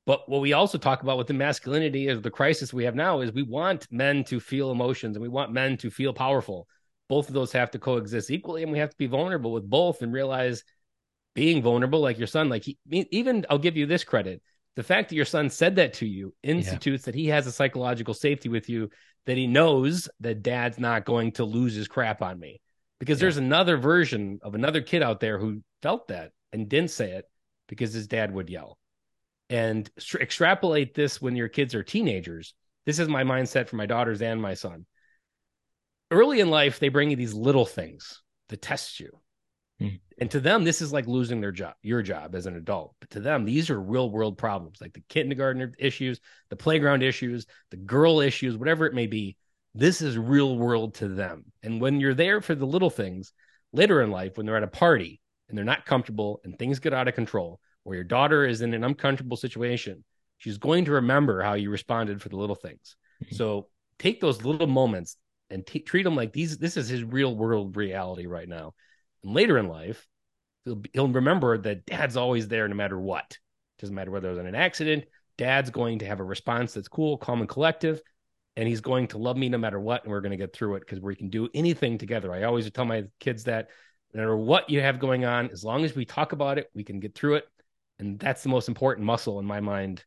[0.07, 3.19] but what we also talk about with the masculinity is the crisis we have now
[3.19, 6.67] is we want men to feel emotions and we want men to feel powerful
[7.09, 10.01] both of those have to coexist equally and we have to be vulnerable with both
[10.01, 10.63] and realize
[11.35, 14.41] being vulnerable like your son like he even i'll give you this credit
[14.75, 17.11] the fact that your son said that to you institutes yeah.
[17.11, 18.89] that he has a psychological safety with you
[19.25, 22.59] that he knows that dad's not going to lose his crap on me
[22.99, 23.23] because yeah.
[23.23, 27.25] there's another version of another kid out there who felt that and didn't say it
[27.67, 28.77] because his dad would yell
[29.49, 32.53] and extrapolate this when your kids are teenagers
[32.85, 34.85] this is my mindset for my daughters and my son
[36.11, 39.09] early in life they bring you these little things that test you
[39.81, 39.99] Mm.
[40.19, 42.95] And to them, this is like losing their job, your job as an adult.
[42.99, 46.19] But to them, these are real world problems, like the kindergarten issues,
[46.49, 49.37] the playground issues, the girl issues, whatever it may be.
[49.75, 51.45] This is real world to them.
[51.61, 53.31] And when you're there for the little things
[53.71, 56.93] later in life, when they're at a party and they're not comfortable and things get
[56.93, 60.03] out of control, or your daughter is in an uncomfortable situation,
[60.37, 62.97] she's going to remember how you responded for the little things.
[63.23, 63.35] Mm-hmm.
[63.35, 65.15] So take those little moments
[65.49, 66.57] and t- treat them like these.
[66.57, 68.73] This is his real world reality right now
[69.23, 70.05] and later in life,
[70.65, 73.37] he'll, he'll remember that dad's always there no matter what.
[73.79, 75.05] Doesn't matter whether there's an accident,
[75.37, 78.01] dad's going to have a response that's cool, calm, and collective.
[78.57, 80.03] And he's going to love me no matter what.
[80.03, 82.33] And we're going to get through it because we can do anything together.
[82.33, 83.69] I always tell my kids that
[84.13, 86.83] no matter what you have going on, as long as we talk about it, we
[86.83, 87.45] can get through it.
[87.99, 90.03] And that's the most important muscle in my mind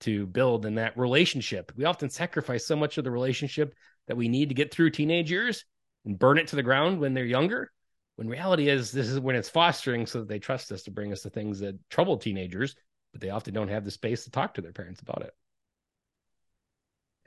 [0.00, 1.72] to build in that relationship.
[1.76, 3.74] We often sacrifice so much of the relationship
[4.08, 5.64] that we need to get through teenage years
[6.04, 7.70] and burn it to the ground when they're younger.
[8.16, 11.12] When reality is, this is when it's fostering so that they trust us to bring
[11.12, 12.74] us the things that trouble teenagers,
[13.12, 15.34] but they often don't have the space to talk to their parents about it.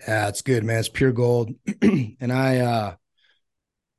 [0.08, 0.80] Yeah, it's good, man.
[0.80, 1.52] It's pure gold.
[1.82, 2.96] and I, uh,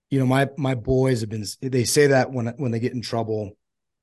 [0.09, 1.45] you know, my my boys have been.
[1.61, 3.57] They say that when when they get in trouble,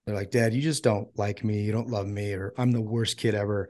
[0.08, 1.62] they're like, "Dad, you just don't like me.
[1.62, 3.70] You don't love me, or I'm the worst kid ever."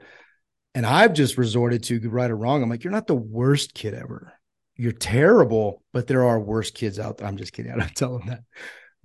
[0.74, 2.62] And I've just resorted to right or wrong.
[2.62, 4.32] I'm like, "You're not the worst kid ever.
[4.76, 7.72] You're terrible, but there are worse kids out there." I'm just kidding.
[7.74, 8.40] I don't tell them that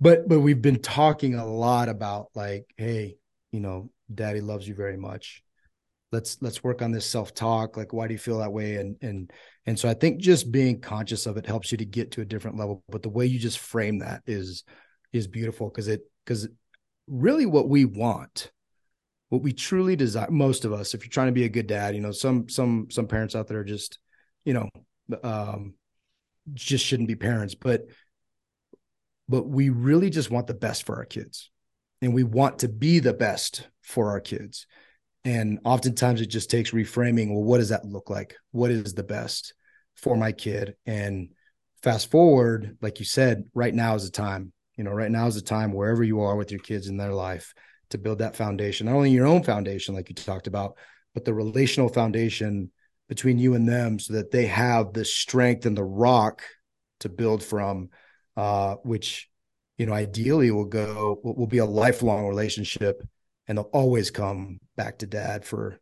[0.00, 3.16] but but we've been talking a lot about like hey
[3.52, 5.42] you know daddy loves you very much
[6.12, 9.32] let's let's work on this self-talk like why do you feel that way and and
[9.66, 12.24] and so i think just being conscious of it helps you to get to a
[12.24, 14.64] different level but the way you just frame that is
[15.12, 16.48] is beautiful because it because
[17.06, 18.50] really what we want
[19.28, 21.94] what we truly desire most of us if you're trying to be a good dad
[21.94, 23.98] you know some some some parents out there are just
[24.44, 24.68] you know
[25.22, 25.74] um
[26.52, 27.86] just shouldn't be parents but
[29.28, 31.50] but we really just want the best for our kids.
[32.02, 34.66] And we want to be the best for our kids.
[35.24, 38.36] And oftentimes it just takes reframing well what does that look like?
[38.50, 39.54] What is the best
[39.94, 40.74] for my kid?
[40.84, 41.30] And
[41.82, 45.34] fast forward like you said right now is the time you know right now is
[45.34, 47.54] the time wherever you are with your kids in their life
[47.90, 50.76] to build that foundation, not only your own foundation, like you talked about,
[51.14, 52.70] but the relational foundation
[53.08, 56.42] between you and them so that they have the strength and the rock
[57.00, 57.90] to build from,
[58.36, 59.28] uh, which,
[59.78, 63.02] you know, ideally will go, will, will be a lifelong relationship
[63.46, 65.78] and they'll always come back to dad for,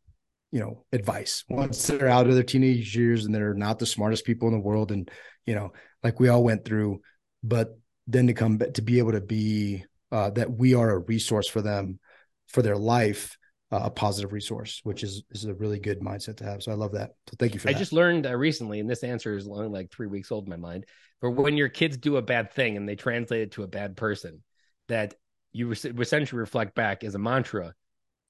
[0.50, 4.24] you know, advice once they're out of their teenage years and they're not the smartest
[4.24, 4.90] people in the world.
[4.90, 5.10] And,
[5.46, 5.72] you know,
[6.02, 7.00] like we all went through,
[7.42, 11.48] but then to come to be able to be uh, that we are a resource
[11.48, 11.98] for them
[12.48, 13.36] for their life
[13.70, 16.62] uh, a positive resource which is is a really good mindset to have.
[16.62, 17.12] So i love that.
[17.28, 17.78] So thank you for i that.
[17.78, 20.56] just learned uh, recently and this answer is only like three weeks old in my
[20.56, 20.84] mind
[21.20, 23.96] but when your kids do a bad thing and they translate it to a bad
[23.96, 24.42] person
[24.88, 25.14] that
[25.52, 27.72] you essentially reflect back as a mantra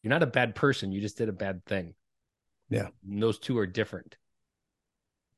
[0.02, 1.94] you're not a bad person you just did a bad thing.
[2.68, 2.88] Yeah.
[3.08, 4.16] And those two are different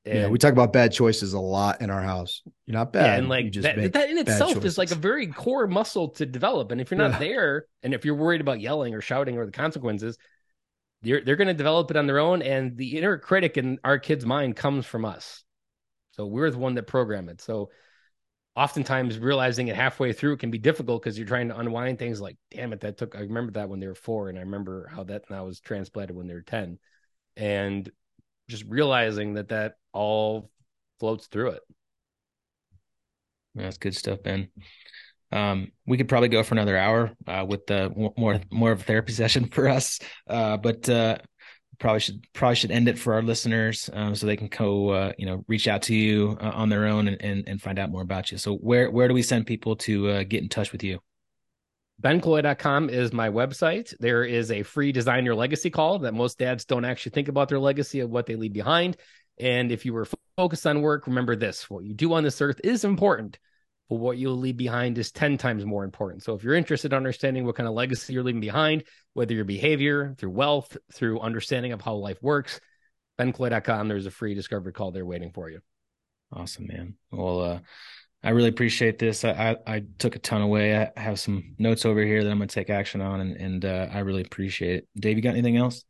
[0.06, 2.42] and, yeah, we talk about bad choices a lot in our house.
[2.66, 3.06] You're not bad.
[3.06, 4.72] Yeah, and like that, that, in itself choices.
[4.72, 6.72] is like a very core muscle to develop.
[6.72, 7.18] And if you're not yeah.
[7.18, 10.18] there, and if you're worried about yelling or shouting or the consequences,
[11.02, 12.42] they're they're going to develop it on their own.
[12.42, 15.42] And the inner critic in our kid's mind comes from us.
[16.12, 17.40] So we're the one that program it.
[17.40, 17.70] So
[18.56, 22.36] oftentimes realizing it halfway through can be difficult because you're trying to unwind things like,
[22.50, 25.04] damn it, that took I remember that when they were four, and I remember how
[25.04, 26.78] that now was transplanted when they were 10.
[27.36, 27.90] And
[28.48, 30.50] just realizing that that all
[31.00, 31.62] floats through it.
[33.54, 34.48] That's good stuff, Ben.
[35.32, 38.84] Um, we could probably go for another hour uh, with the more more of a
[38.84, 41.18] therapy session for us, uh, but uh,
[41.78, 45.12] probably should probably should end it for our listeners um, so they can go uh,
[45.18, 47.90] you know reach out to you uh, on their own and, and, and find out
[47.90, 48.38] more about you.
[48.38, 51.00] So where where do we send people to uh, get in touch with you?
[52.02, 53.94] benkilloy.com is my website.
[54.00, 57.48] There is a free design your legacy call that most dads don't actually think about
[57.48, 58.96] their legacy of what they leave behind.
[59.38, 62.60] And if you were focused on work, remember this what you do on this earth
[62.62, 63.38] is important,
[63.88, 66.22] but what you'll leave behind is 10 times more important.
[66.22, 68.84] So if you're interested in understanding what kind of legacy you're leaving behind,
[69.14, 72.60] whether your behavior, through wealth, through understanding of how life works,
[73.18, 75.60] benkilloy.com, there's a free discovery call there waiting for you.
[76.32, 76.96] Awesome, man.
[77.12, 77.58] Well, uh,
[78.24, 79.22] I really appreciate this.
[79.22, 79.30] I,
[79.66, 80.74] I, I, took a ton away.
[80.74, 83.64] I have some notes over here that I'm going to take action on, and, and
[83.66, 84.88] uh, I really appreciate it.
[84.98, 85.84] Dave, you got anything else?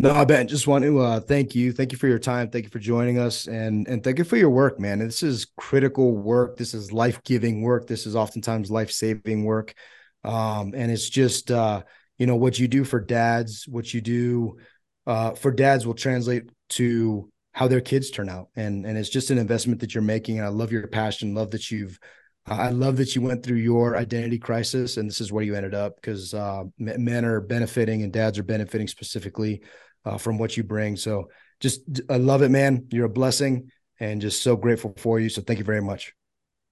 [0.00, 0.48] No, Ben.
[0.48, 1.72] Just want to uh, thank you.
[1.72, 2.50] Thank you for your time.
[2.50, 4.98] Thank you for joining us, and and thank you for your work, man.
[4.98, 6.56] This is critical work.
[6.56, 7.86] This is life giving work.
[7.86, 9.74] This is oftentimes life saving work,
[10.22, 11.82] um, and it's just uh,
[12.16, 13.66] you know what you do for dads.
[13.66, 14.58] What you do
[15.06, 17.28] uh, for dads will translate to
[17.58, 18.50] how their kids turn out.
[18.54, 20.38] And and it's just an investment that you're making.
[20.38, 21.34] And i love your passion.
[21.34, 21.98] Love that you've
[22.46, 25.74] i love that you went through your identity crisis and this is where you ended
[25.74, 29.60] up because uh, men are benefiting and dads are benefiting specifically
[30.06, 30.96] uh, from what you bring.
[30.96, 32.86] So just i love it man.
[32.92, 35.28] You're a blessing and just so grateful for you.
[35.28, 36.14] So thank you very much.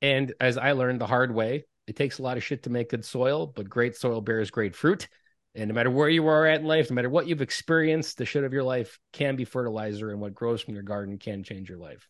[0.03, 2.91] And as i learned the hard way it takes a lot of shit to make
[2.91, 5.09] good soil but great soil bears great fruit
[5.57, 8.27] and no matter where you are at in life, no matter what you've experienced, the
[8.27, 11.69] shit of your life can be fertilizer, and what grows from your garden can change
[11.69, 12.07] your life.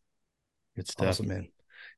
[0.74, 1.48] Good stuff, awesome, man.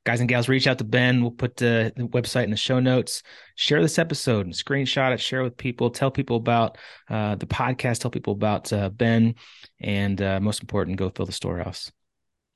[0.05, 1.21] Guys and gals, reach out to Ben.
[1.21, 3.21] We'll put the website in the show notes.
[3.55, 5.19] Share this episode and screenshot it.
[5.19, 5.89] Share with people.
[5.89, 6.77] Tell people about
[7.09, 7.99] uh, the podcast.
[7.99, 9.35] Tell people about uh, Ben,
[9.81, 11.91] and uh, most important, go fill the storehouse.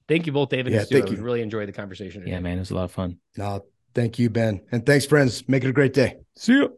[0.07, 0.73] Thank you both, David.
[0.73, 1.21] Yeah, thank you.
[1.21, 2.21] Really enjoyed the conversation.
[2.21, 2.31] Today.
[2.31, 3.17] Yeah, man, it was a lot of fun.
[3.35, 5.47] No, thank you, Ben, and thanks, friends.
[5.49, 6.17] Make it a great day.
[6.35, 6.77] See you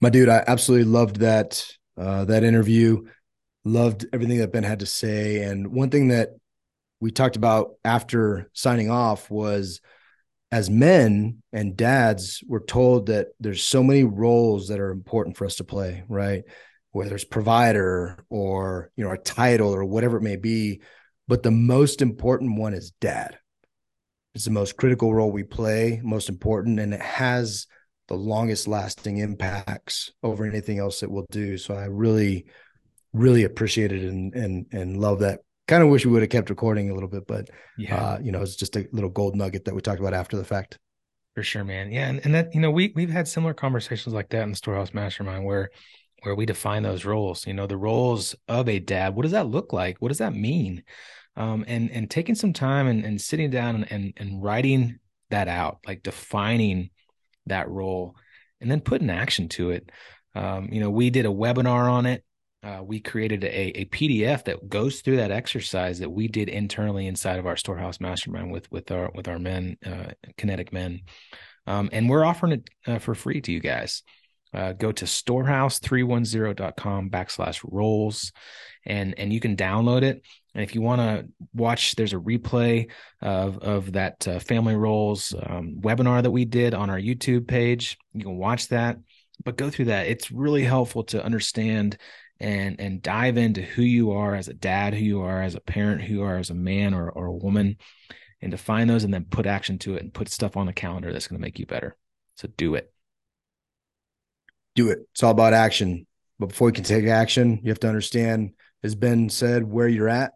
[0.00, 3.04] my dude, I absolutely loved that uh, that interview.
[3.64, 5.42] Loved everything that Ben had to say.
[5.42, 6.30] And one thing that
[7.00, 9.82] we talked about after signing off was
[10.50, 15.44] as men and dads, we're told that there's so many roles that are important for
[15.44, 16.42] us to play, right?
[16.92, 20.80] Whether it's provider or you know a title or whatever it may be,
[21.28, 23.38] but the most important one is dad.
[24.34, 27.66] It's the most critical role we play, most important, and it has
[28.10, 31.56] the longest lasting impacts over anything else that we'll do.
[31.56, 32.44] So I really,
[33.12, 35.40] really appreciate it and and and love that.
[35.68, 37.48] Kind of wish we would have kept recording a little bit, but
[37.78, 40.36] yeah, uh, you know, it's just a little gold nugget that we talked about after
[40.36, 40.76] the fact.
[41.36, 41.92] For sure, man.
[41.92, 44.56] Yeah, and, and that you know we we've had similar conversations like that in the
[44.56, 45.70] Storehouse Mastermind where
[46.24, 47.46] where we define those roles.
[47.46, 49.14] You know, the roles of a dad.
[49.14, 49.98] What does that look like?
[50.00, 50.82] What does that mean?
[51.36, 54.98] Um, and and taking some time and, and sitting down and, and and writing
[55.30, 56.90] that out, like defining
[57.50, 58.16] that role
[58.60, 59.90] and then put an action to it.
[60.34, 62.24] Um, you know, we did a webinar on it.
[62.62, 67.06] Uh, we created a, a PDF that goes through that exercise that we did internally
[67.06, 71.00] inside of our storehouse mastermind with with our with our men, uh, kinetic men,
[71.66, 74.02] um, and we're offering it uh, for free to you guys.
[74.52, 78.32] Uh, go to storehouse310.com backslash roles
[78.84, 80.22] and and you can download it
[80.54, 82.90] and if you want to watch, there's a replay
[83.20, 87.98] of of that uh, family roles um, webinar that we did on our YouTube page.
[88.14, 88.98] You can watch that.
[89.44, 90.06] but go through that.
[90.08, 91.96] It's really helpful to understand
[92.40, 95.60] and and dive into who you are as a dad, who you are as a
[95.60, 97.76] parent, who you are as a man or, or a woman,
[98.40, 101.12] and define those and then put action to it and put stuff on the calendar
[101.12, 101.96] that's going to make you better.
[102.36, 102.92] So do it.
[104.74, 105.00] Do it.
[105.12, 106.06] It's all about action.
[106.38, 110.08] But before you can take action, you have to understand, as Ben said, where you're
[110.08, 110.32] at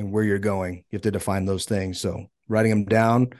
[0.00, 0.84] and where you're going.
[0.90, 2.00] You have to define those things.
[2.00, 3.30] So writing them down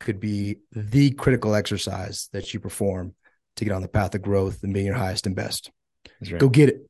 [0.00, 3.14] could be the critical exercise that you perform
[3.56, 5.70] to get on the path of growth and being your highest and best.
[6.20, 6.38] Right.
[6.38, 6.88] Go get it.